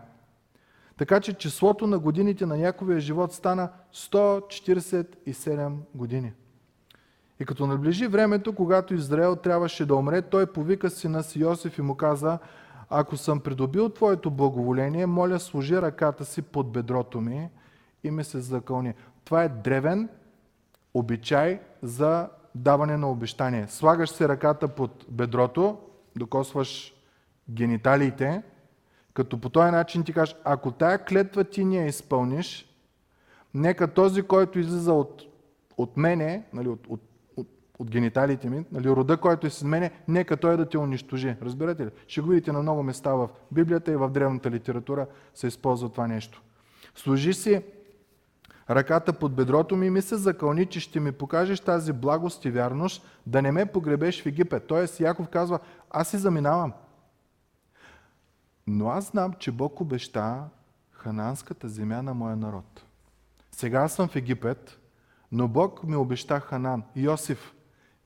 така 0.97 1.21
че 1.21 1.33
числото 1.33 1.87
на 1.87 1.99
годините 1.99 2.47
на 2.47 2.59
Яковия 2.59 3.01
живот 3.01 3.33
стана 3.33 3.69
147 3.95 5.73
години. 5.95 6.33
И 7.41 7.45
като 7.45 7.67
наближи 7.67 8.07
времето, 8.07 8.55
когато 8.55 8.95
Израел 8.95 9.37
трябваше 9.37 9.87
да 9.87 9.95
умре, 9.95 10.23
той 10.23 10.47
повика 10.47 10.91
сина 10.91 11.23
си 11.23 11.41
Йосиф 11.41 11.79
и 11.79 11.83
му 11.83 11.95
каза, 11.95 12.39
ако 12.91 13.17
съм 13.17 13.41
придобил 13.41 13.89
твоето 13.89 14.31
благоволение, 14.31 15.07
моля 15.07 15.41
сложи 15.41 15.83
ръката 15.83 16.25
си 16.25 16.43
под 16.43 16.73
бедрото 16.73 17.21
ми 17.21 17.49
и 18.05 18.11
ме 18.11 18.25
се 18.25 18.41
закълни. 18.41 18.95
Това 19.25 19.45
е 19.45 19.49
древен 19.49 20.09
обичай 20.95 21.61
за 21.83 22.29
даване 22.55 22.97
на 22.97 23.11
обещание. 23.11 23.67
Слагаш 23.69 24.11
се 24.11 24.29
ръката 24.29 24.69
под 24.69 25.05
бедрото, 25.09 25.79
докосваш 26.17 26.94
гениталиите, 27.51 28.43
като 29.15 29.41
по 29.41 29.49
този 29.49 29.71
начин 29.71 30.05
ти 30.05 30.13
кажеш, 30.13 30.37
ако 30.45 30.71
тая 30.71 31.05
клетва 31.05 31.45
ти 31.45 31.65
не 31.65 31.77
я 31.77 31.87
изпълниш, 31.87 32.75
нека 33.55 33.95
този, 33.95 34.23
който 34.23 34.59
излиза 34.59 34.93
от, 34.93 35.23
от 35.77 35.97
мене, 35.97 36.45
нали, 36.53 36.69
от, 36.69 36.87
от 36.89 37.01
от 37.79 37.91
гениталите 37.91 38.51
ми, 38.51 38.65
нали, 38.73 38.89
рода, 38.89 39.17
който 39.17 39.47
е 39.47 39.51
с 39.51 39.63
мене, 39.63 39.91
нека 40.09 40.37
той 40.37 40.57
да 40.57 40.69
те 40.69 40.79
унищожи. 40.79 41.37
Разбирате 41.43 41.87
ли? 41.87 41.91
Ще 42.07 42.21
го 42.21 42.29
видите 42.29 42.53
на 42.53 42.63
много 42.63 42.83
места 42.83 43.15
в 43.15 43.29
Библията 43.53 43.93
и 43.93 43.97
в 43.97 44.11
древната 44.11 44.51
литература 44.51 45.07
се 45.35 45.47
използва 45.47 45.89
това 45.89 46.07
нещо. 46.07 46.43
Служи 46.95 47.35
си 47.35 47.63
ръката 48.71 49.13
под 49.13 49.35
бедрото 49.35 49.77
ми 49.77 49.87
и 49.87 49.91
ми 49.91 50.03
се 50.03 50.17
закълни, 50.17 50.67
че 50.67 50.81
ще 50.81 51.01
ми 51.01 51.13
покажеш 51.13 51.61
тази 51.61 51.93
благост 51.93 52.45
и 52.45 52.51
вярност, 52.51 53.07
да 53.27 53.43
не 53.43 53.53
ме 53.53 53.67
погребеш 53.67 54.23
в 54.23 54.27
Египет. 54.27 54.67
Тоест 54.67 55.01
Яков 55.01 55.29
казва, 55.29 55.59
аз 55.91 56.09
си 56.09 56.17
заминавам. 56.17 56.73
Но 58.67 58.89
аз 58.89 59.11
знам, 59.11 59.33
че 59.33 59.53
Бог 59.53 59.81
обеща 59.81 60.45
хананската 60.91 61.69
земя 61.69 62.03
на 62.03 62.15
моя 62.15 62.37
народ. 62.37 62.85
Сега 63.53 63.89
съм 63.89 64.09
в 64.09 64.17
Египет, 64.17 64.79
но 65.33 65.49
Бог 65.49 65.85
ми 65.85 65.97
обеща 65.97 66.41
Ханан. 66.41 66.83
Йосиф, 66.97 67.55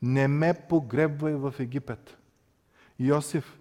не 0.02 0.28
ме 0.28 0.54
погребвай 0.68 1.34
в 1.34 1.54
Египет. 1.59 2.18
Йосиф, 2.98 3.59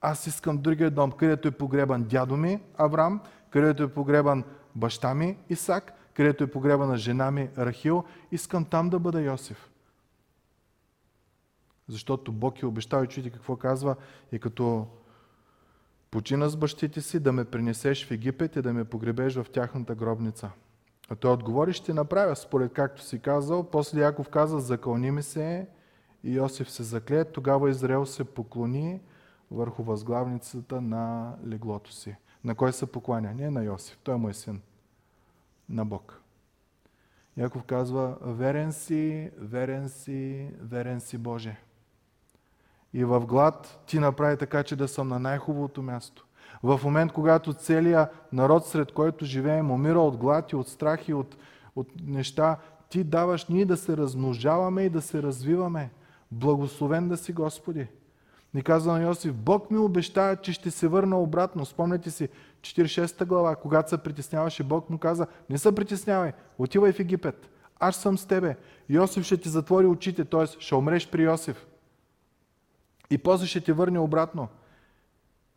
аз 0.00 0.26
искам 0.26 0.58
другия 0.58 0.90
дом, 0.90 1.12
където 1.12 1.48
е 1.48 1.50
погребан 1.50 2.04
дядо 2.04 2.36
ми 2.36 2.60
Авраам, 2.76 3.20
където 3.50 3.82
е 3.82 3.94
погребан 3.94 4.44
баща 4.74 5.14
ми 5.14 5.38
Исак, 5.48 5.92
където 6.14 6.44
е 6.44 6.50
погребана 6.50 6.96
жена 6.96 7.30
ми 7.30 7.50
Рахил. 7.58 8.04
Искам 8.32 8.64
там 8.64 8.90
да 8.90 8.98
бъда 8.98 9.20
Йосиф. 9.20 9.70
Защото 11.88 12.32
Бог 12.32 12.62
е 12.62 12.66
обещал 12.66 13.04
и 13.04 13.06
чуйте 13.06 13.30
какво 13.30 13.56
казва 13.56 13.96
и 14.32 14.38
като 14.38 14.86
почина 16.10 16.48
с 16.48 16.56
бащите 16.56 17.00
си 17.00 17.20
да 17.20 17.32
ме 17.32 17.44
принесеш 17.44 18.06
в 18.06 18.10
Египет 18.10 18.56
и 18.56 18.62
да 18.62 18.72
ме 18.72 18.84
погребеш 18.84 19.34
в 19.34 19.46
тяхната 19.52 19.94
гробница. 19.94 20.50
А 21.08 21.16
той 21.16 21.32
отговори, 21.32 21.72
ще 21.72 21.94
направя 21.94 22.36
според 22.36 22.72
както 22.72 23.02
си 23.02 23.18
казал. 23.18 23.70
После 23.70 24.00
Яков 24.00 24.28
каза, 24.28 24.60
закълни 24.60 25.10
ми 25.10 25.22
се 25.22 25.68
и 26.24 26.34
Йосиф 26.34 26.70
се 26.70 26.82
закле. 26.82 27.24
Тогава 27.24 27.70
Израел 27.70 28.06
се 28.06 28.24
поклони 28.24 29.00
върху 29.50 29.82
възглавницата 29.82 30.80
на 30.80 31.34
леглото 31.46 31.92
си. 31.92 32.16
На 32.44 32.54
кой 32.54 32.72
се 32.72 32.86
покланя? 32.86 33.34
Не 33.34 33.50
на 33.50 33.64
Йосиф, 33.64 33.98
той 34.02 34.14
е 34.14 34.18
мой 34.18 34.34
син. 34.34 34.60
На 35.68 35.84
Бог. 35.84 36.20
Яков 37.36 37.64
казва, 37.64 38.16
верен 38.22 38.72
си, 38.72 39.30
верен 39.38 39.88
си, 39.88 40.50
верен 40.60 41.00
си 41.00 41.18
Боже. 41.18 41.56
И 42.94 43.04
в 43.04 43.20
глад 43.20 43.78
ти 43.86 43.98
направи 43.98 44.36
така, 44.36 44.62
че 44.62 44.76
да 44.76 44.88
съм 44.88 45.08
на 45.08 45.18
най-хубавото 45.18 45.82
място. 45.82 46.24
В 46.62 46.80
момент, 46.84 47.12
когато 47.12 47.52
целият 47.52 48.08
народ, 48.32 48.66
сред 48.66 48.92
който 48.92 49.24
живеем, 49.24 49.70
умира 49.70 50.00
от 50.00 50.16
глад 50.16 50.52
и 50.52 50.56
от 50.56 50.68
страх 50.68 51.08
и 51.08 51.14
от, 51.14 51.36
от 51.76 51.88
неща, 52.06 52.56
ти 52.88 53.04
даваш 53.04 53.46
ние 53.46 53.64
да 53.64 53.76
се 53.76 53.96
размножаваме 53.96 54.82
и 54.82 54.88
да 54.88 55.02
се 55.02 55.22
развиваме. 55.22 55.90
Благословен 56.30 57.08
да 57.08 57.16
си, 57.16 57.32
Господи. 57.32 57.86
Ни 58.54 58.62
казва 58.62 58.92
на 58.92 59.02
Йосиф, 59.02 59.34
Бог 59.34 59.70
ми 59.70 59.78
обещава, 59.78 60.36
че 60.36 60.52
ще 60.52 60.70
се 60.70 60.88
върна 60.88 61.20
обратно. 61.20 61.64
Спомняте 61.64 62.10
си, 62.10 62.28
46 62.60 63.24
глава, 63.24 63.56
когато 63.56 63.90
се 63.90 63.98
притесняваше, 63.98 64.62
Бог 64.62 64.90
му 64.90 64.98
каза, 64.98 65.26
не 65.50 65.58
се 65.58 65.74
притеснявай, 65.74 66.32
отивай 66.58 66.92
в 66.92 67.00
Египет. 67.00 67.50
Аз 67.80 67.96
съм 67.96 68.18
с 68.18 68.26
тебе. 68.26 68.56
Йосиф 68.88 69.24
ще 69.24 69.36
ти 69.36 69.48
затвори 69.48 69.86
очите, 69.86 70.24
т.е. 70.24 70.46
ще 70.46 70.74
умреш 70.74 71.10
при 71.10 71.22
Йосиф. 71.22 71.66
И 73.10 73.18
после 73.18 73.46
ще 73.46 73.60
те 73.60 73.72
върне 73.72 73.98
обратно. 73.98 74.48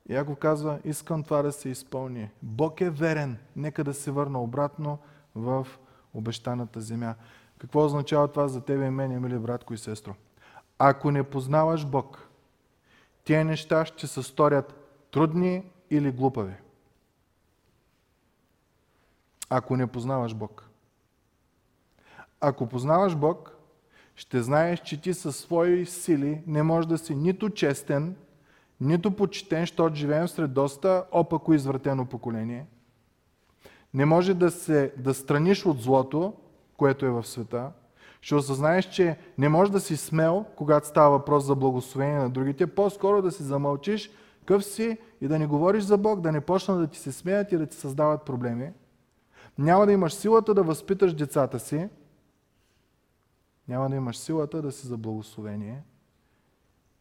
Яков 0.09 0.37
казва, 0.37 0.79
искам 0.83 1.23
това 1.23 1.41
да 1.41 1.51
се 1.51 1.69
изпълни. 1.69 2.29
Бог 2.41 2.81
е 2.81 2.89
верен. 2.89 3.37
Нека 3.55 3.83
да 3.83 3.93
се 3.93 4.11
върна 4.11 4.41
обратно 4.41 4.97
в 5.35 5.67
обещаната 6.13 6.81
земя. 6.81 7.15
Какво 7.57 7.85
означава 7.85 8.27
това 8.27 8.47
за 8.47 8.61
тебе 8.61 8.85
и 8.85 8.89
мен, 8.89 9.21
мили 9.21 9.39
братко 9.39 9.73
и 9.73 9.77
сестро? 9.77 10.15
Ако 10.79 11.11
не 11.11 11.23
познаваш 11.23 11.85
Бог, 11.85 12.29
тия 13.23 13.45
неща 13.45 13.85
ще 13.85 14.07
се 14.07 14.23
сторят 14.23 14.73
трудни 15.11 15.63
или 15.89 16.11
глупави. 16.11 16.53
Ако 19.49 19.77
не 19.77 19.87
познаваш 19.87 20.33
Бог. 20.33 20.69
Ако 22.41 22.67
познаваш 22.67 23.15
Бог, 23.15 23.57
ще 24.21 24.41
знаеш, 24.41 24.79
че 24.79 25.01
ти 25.01 25.13
със 25.13 25.37
свои 25.37 25.85
сили 25.85 26.41
не 26.47 26.63
можеш 26.63 26.85
да 26.85 26.97
си 26.97 27.15
нито 27.15 27.49
честен, 27.49 28.15
нито 28.81 29.11
почетен, 29.11 29.61
защото 29.61 29.95
живеем 29.95 30.27
сред 30.27 30.53
доста 30.53 31.03
опако 31.11 31.53
извратено 31.53 32.05
поколение. 32.05 32.65
Не 33.93 34.05
може 34.05 34.33
да 34.33 34.51
се 34.51 34.93
да 34.97 35.13
страниш 35.13 35.65
от 35.65 35.81
злото, 35.81 36.33
което 36.77 37.05
е 37.05 37.09
в 37.09 37.23
света. 37.23 37.71
Ще 38.21 38.35
осъзнаеш, 38.35 38.89
че 38.89 39.17
не 39.37 39.49
можеш 39.49 39.71
да 39.71 39.79
си 39.79 39.97
смел, 39.97 40.45
когато 40.55 40.87
става 40.87 41.09
въпрос 41.09 41.45
за 41.45 41.55
благословение 41.55 42.17
на 42.17 42.29
другите, 42.29 42.67
по-скоро 42.67 43.21
да 43.21 43.31
си 43.31 43.43
замълчиш, 43.43 44.11
къв 44.45 44.65
си 44.65 44.97
и 45.21 45.27
да 45.27 45.39
не 45.39 45.47
говориш 45.47 45.83
за 45.83 45.97
Бог, 45.97 46.21
да 46.21 46.31
не 46.31 46.41
почнат 46.41 46.79
да 46.79 46.87
ти 46.87 46.99
се 46.99 47.11
смеят 47.11 47.51
и 47.51 47.57
да 47.57 47.65
ти 47.65 47.75
създават 47.75 48.25
проблеми. 48.25 48.69
Няма 49.57 49.85
да 49.85 49.91
имаш 49.91 50.13
силата 50.13 50.53
да 50.53 50.63
възпиташ 50.63 51.13
децата 51.13 51.59
си. 51.59 51.89
Няма 53.71 53.89
да 53.89 53.95
имаш 53.95 54.17
силата 54.17 54.61
да 54.61 54.71
си 54.71 54.87
за 54.87 54.97
благословение 54.97 55.83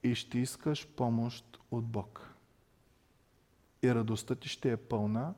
и 0.03 0.14
ще 0.14 0.39
искаш 0.39 0.89
помощ 0.89 1.61
от 1.71 1.85
Бог. 1.85 2.35
И 3.83 3.95
радостта 3.95 4.35
ти 4.35 4.49
ще 4.49 4.73
е 4.73 4.77
пълна, 4.77 5.35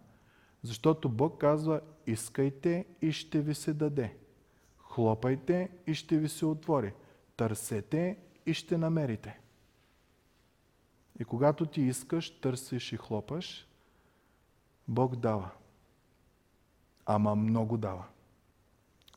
защото 0.63 1.09
Бог 1.09 1.41
казва, 1.41 1.81
искайте 2.07 2.87
и 3.03 3.13
ще 3.13 3.41
ви 3.41 3.55
се 3.55 3.75
даде. 3.75 4.17
Хлопайте 4.79 5.71
и 5.87 5.95
ще 5.95 6.19
ви 6.19 6.29
се 6.29 6.47
отвори. 6.47 6.95
Търсете 7.37 8.19
и 8.47 8.55
ще 8.55 8.79
намерите. 8.79 9.41
И 11.21 11.25
когато 11.25 11.67
ти 11.67 11.81
искаш, 11.81 12.41
търсиш 12.41 12.93
и 12.93 12.97
хлопаш, 12.97 13.69
Бог 14.89 15.17
дава. 15.17 15.51
Ама 17.07 17.35
много 17.35 17.77
дава. 17.77 18.05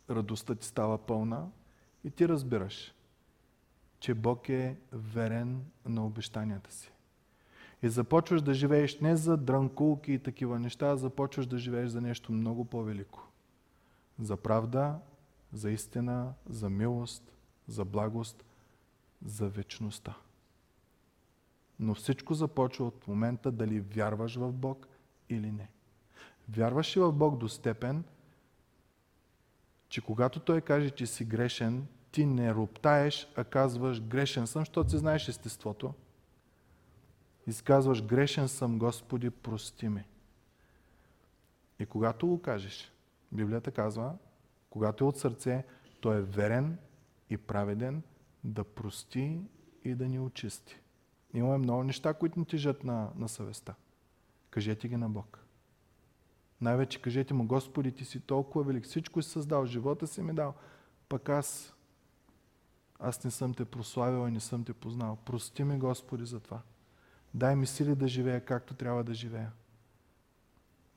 радостта 0.09 0.55
ти 0.55 0.65
става 0.65 0.97
пълна 0.97 1.47
и 2.05 2.11
ти 2.11 2.27
разбираш, 2.27 2.93
че 3.99 4.13
Бог 4.13 4.49
е 4.49 4.77
верен 4.91 5.65
на 5.85 6.05
обещанията 6.05 6.73
си. 6.73 6.91
И 7.83 7.89
започваш 7.89 8.41
да 8.41 8.53
живееш 8.53 8.99
не 8.99 9.15
за 9.15 9.37
дрънкулки 9.37 10.11
и 10.13 10.19
такива 10.19 10.59
неща, 10.59 10.89
а 10.89 10.97
започваш 10.97 11.45
да 11.45 11.57
живееш 11.57 11.89
за 11.89 12.01
нещо 12.01 12.31
много 12.31 12.65
по-велико. 12.65 13.27
За 14.19 14.37
правда, 14.37 14.99
за 15.53 15.71
истина, 15.71 16.33
за 16.49 16.69
милост, 16.69 17.37
за 17.67 17.85
благост, 17.85 18.45
за 19.25 19.49
вечността. 19.49 20.15
Но 21.79 21.95
всичко 21.95 22.33
започва 22.33 22.85
от 22.85 23.07
момента 23.07 23.51
дали 23.51 23.79
вярваш 23.79 24.35
в 24.35 24.51
Бог 24.51 24.87
или 25.29 25.51
не. 25.51 25.69
Вярваш 26.49 26.97
ли 26.97 27.01
в 27.01 27.11
Бог 27.11 27.37
до 27.37 27.49
степен, 27.49 28.03
че 29.89 30.01
когато 30.01 30.39
Той 30.39 30.61
каже, 30.61 30.89
че 30.89 31.07
си 31.07 31.25
грешен, 31.25 31.87
ти 32.15 32.25
не 32.25 32.53
роптаеш, 32.53 33.27
а 33.35 33.43
казваш 33.43 34.01
грешен 34.01 34.47
съм, 34.47 34.61
защото 34.61 34.89
си 34.89 34.97
знаеш 34.97 35.27
естеството. 35.27 35.93
И 37.47 37.53
казваш 37.63 38.03
грешен 38.05 38.47
съм, 38.47 38.79
Господи, 38.79 39.29
прости 39.29 39.89
ме. 39.89 40.05
И 41.79 41.85
когато 41.85 42.27
го 42.27 42.41
кажеш, 42.41 42.91
Библията 43.31 43.71
казва, 43.71 44.17
когато 44.69 45.03
е 45.03 45.07
от 45.07 45.17
сърце, 45.17 45.63
той 46.01 46.17
е 46.17 46.21
верен 46.21 46.77
и 47.29 47.37
праведен 47.37 48.03
да 48.43 48.63
прости 48.63 49.41
и 49.83 49.95
да 49.95 50.07
ни 50.07 50.19
очисти. 50.19 50.79
Имаме 51.33 51.57
много 51.57 51.83
неща, 51.83 52.13
които 52.13 52.39
ни 52.39 52.45
тежат 52.45 52.83
на, 52.83 53.09
на 53.15 53.29
съвестта. 53.29 53.75
Кажете 54.49 54.87
ги 54.87 54.97
на 54.97 55.09
Бог. 55.09 55.45
Най-вече 56.61 57.01
кажете 57.01 57.33
му, 57.33 57.47
Господи, 57.47 57.91
ти 57.91 58.05
си 58.05 58.19
толкова 58.19 58.65
велик, 58.65 58.83
всичко 58.83 59.21
си 59.21 59.29
създал, 59.29 59.65
живота 59.65 60.07
си 60.07 60.21
ми 60.21 60.33
дал, 60.33 60.53
пък 61.09 61.29
аз, 61.29 61.74
аз 62.99 63.23
не 63.23 63.31
съм 63.31 63.53
те 63.53 63.65
прославил 63.65 64.27
и 64.27 64.31
не 64.31 64.39
съм 64.39 64.63
те 64.63 64.73
познал. 64.73 65.17
Прости 65.25 65.63
ми, 65.63 65.77
Господи, 65.77 66.25
за 66.25 66.39
това. 66.39 66.61
Дай 67.33 67.55
ми 67.55 67.67
сили 67.67 67.95
да 67.95 68.07
живея 68.07 68.45
както 68.45 68.73
трябва 68.73 69.03
да 69.03 69.13
живея. 69.13 69.51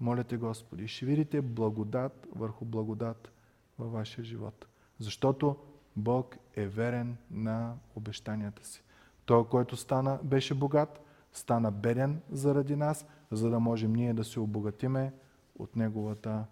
Моля 0.01 0.25
те, 0.25 0.37
Господи, 0.37 0.89
ще 0.89 1.07
видите 1.07 1.43
благодат 1.43 2.27
върху 2.37 2.65
благодат 2.65 3.33
във 3.79 3.93
вашия 3.93 4.25
живот. 4.25 4.67
Защото 4.99 5.57
Бог 5.97 6.37
е 6.57 6.67
верен 6.67 7.17
на 7.31 7.75
обещанията 7.95 8.67
си. 8.67 8.83
Той, 9.25 9.49
който 9.49 9.77
стана, 9.77 10.19
беше 10.23 10.55
богат, 10.55 11.01
стана 11.33 11.71
беден 11.71 12.21
заради 12.31 12.77
нас, 12.77 13.07
за 13.31 13.51
да 13.51 13.61
можем 13.61 13.93
ние 13.93 14.15
да 14.15 14.25
се 14.25 14.41
обогатиме 14.41 15.13
от 15.59 15.77
Неговата 15.77 16.45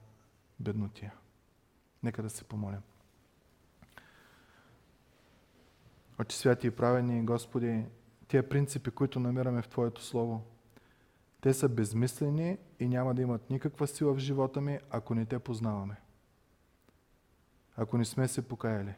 беднотия. 0.60 1.14
Нека 2.02 2.22
да 2.22 2.30
се 2.30 2.44
помолим. 2.44 2.80
Отче 6.20 6.36
святи 6.36 6.66
и 6.66 6.70
правени, 6.70 7.24
Господи, 7.24 7.84
тия 8.28 8.48
принципи, 8.48 8.90
които 8.90 9.20
намираме 9.20 9.62
в 9.62 9.68
Твоето 9.68 10.02
Слово, 10.02 10.42
те 11.40 11.54
са 11.54 11.68
безмислени 11.68 12.58
и 12.80 12.88
няма 12.88 13.14
да 13.14 13.22
имат 13.22 13.50
никаква 13.50 13.86
сила 13.86 14.14
в 14.14 14.18
живота 14.18 14.60
ми, 14.60 14.78
ако 14.90 15.14
не 15.14 15.26
те 15.26 15.38
познаваме. 15.38 15.96
Ако 17.76 17.98
не 17.98 18.04
сме 18.04 18.28
се 18.28 18.48
покаяли. 18.48 18.94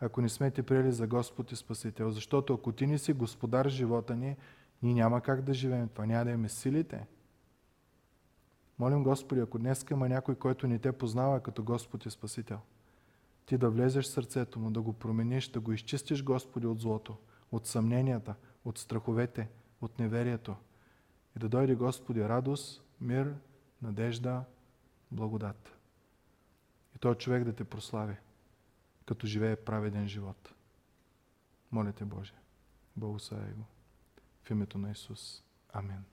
Ако 0.00 0.20
не 0.20 0.28
сме 0.28 0.50
те 0.50 0.62
приели 0.62 0.92
за 0.92 1.06
Господ 1.06 1.52
и 1.52 1.56
Спасител. 1.56 2.10
Защото 2.10 2.54
ако 2.54 2.72
ти 2.72 2.86
не 2.86 2.98
си 2.98 3.12
господар 3.12 3.68
живота 3.68 4.16
ни, 4.16 4.36
ние 4.82 4.94
няма 4.94 5.20
как 5.20 5.42
да 5.42 5.54
живеем 5.54 5.88
това. 5.88 6.06
Няма 6.06 6.24
да 6.24 6.30
имаме 6.30 6.48
силите. 6.48 7.06
Молим 8.78 9.02
Господи, 9.02 9.40
ако 9.40 9.58
днес 9.58 9.86
има 9.90 10.08
някой, 10.08 10.34
който 10.34 10.66
не 10.66 10.78
те 10.78 10.92
познава 10.92 11.40
като 11.40 11.62
Господ 11.62 12.06
и 12.06 12.10
Спасител, 12.10 12.58
ти 13.46 13.58
да 13.58 13.70
влезеш 13.70 14.04
в 14.04 14.08
сърцето 14.08 14.58
му, 14.58 14.70
да 14.70 14.82
го 14.82 14.92
промениш, 14.92 15.48
да 15.48 15.60
го 15.60 15.72
изчистиш, 15.72 16.24
Господи, 16.24 16.66
от 16.66 16.80
злото, 16.80 17.16
от 17.52 17.66
съмненията, 17.66 18.34
от 18.64 18.78
страховете, 18.78 19.48
от 19.80 19.98
неверието, 19.98 20.56
и 21.36 21.38
да 21.38 21.48
дойде 21.48 21.74
Господи 21.74 22.28
радост, 22.28 22.82
мир, 23.00 23.34
надежда, 23.82 24.44
благодат. 25.10 25.78
И 26.96 26.98
този 26.98 27.18
човек 27.18 27.44
да 27.44 27.52
те 27.52 27.64
прослави, 27.64 28.16
като 29.06 29.26
живее 29.26 29.56
праведен 29.56 30.08
живот. 30.08 30.54
Моля 31.72 31.92
те, 31.92 32.04
Боже, 32.04 32.34
благослови 32.96 33.52
го. 33.52 33.64
В 34.42 34.50
името 34.50 34.78
на 34.78 34.90
Исус. 34.90 35.42
Амин. 35.72 36.04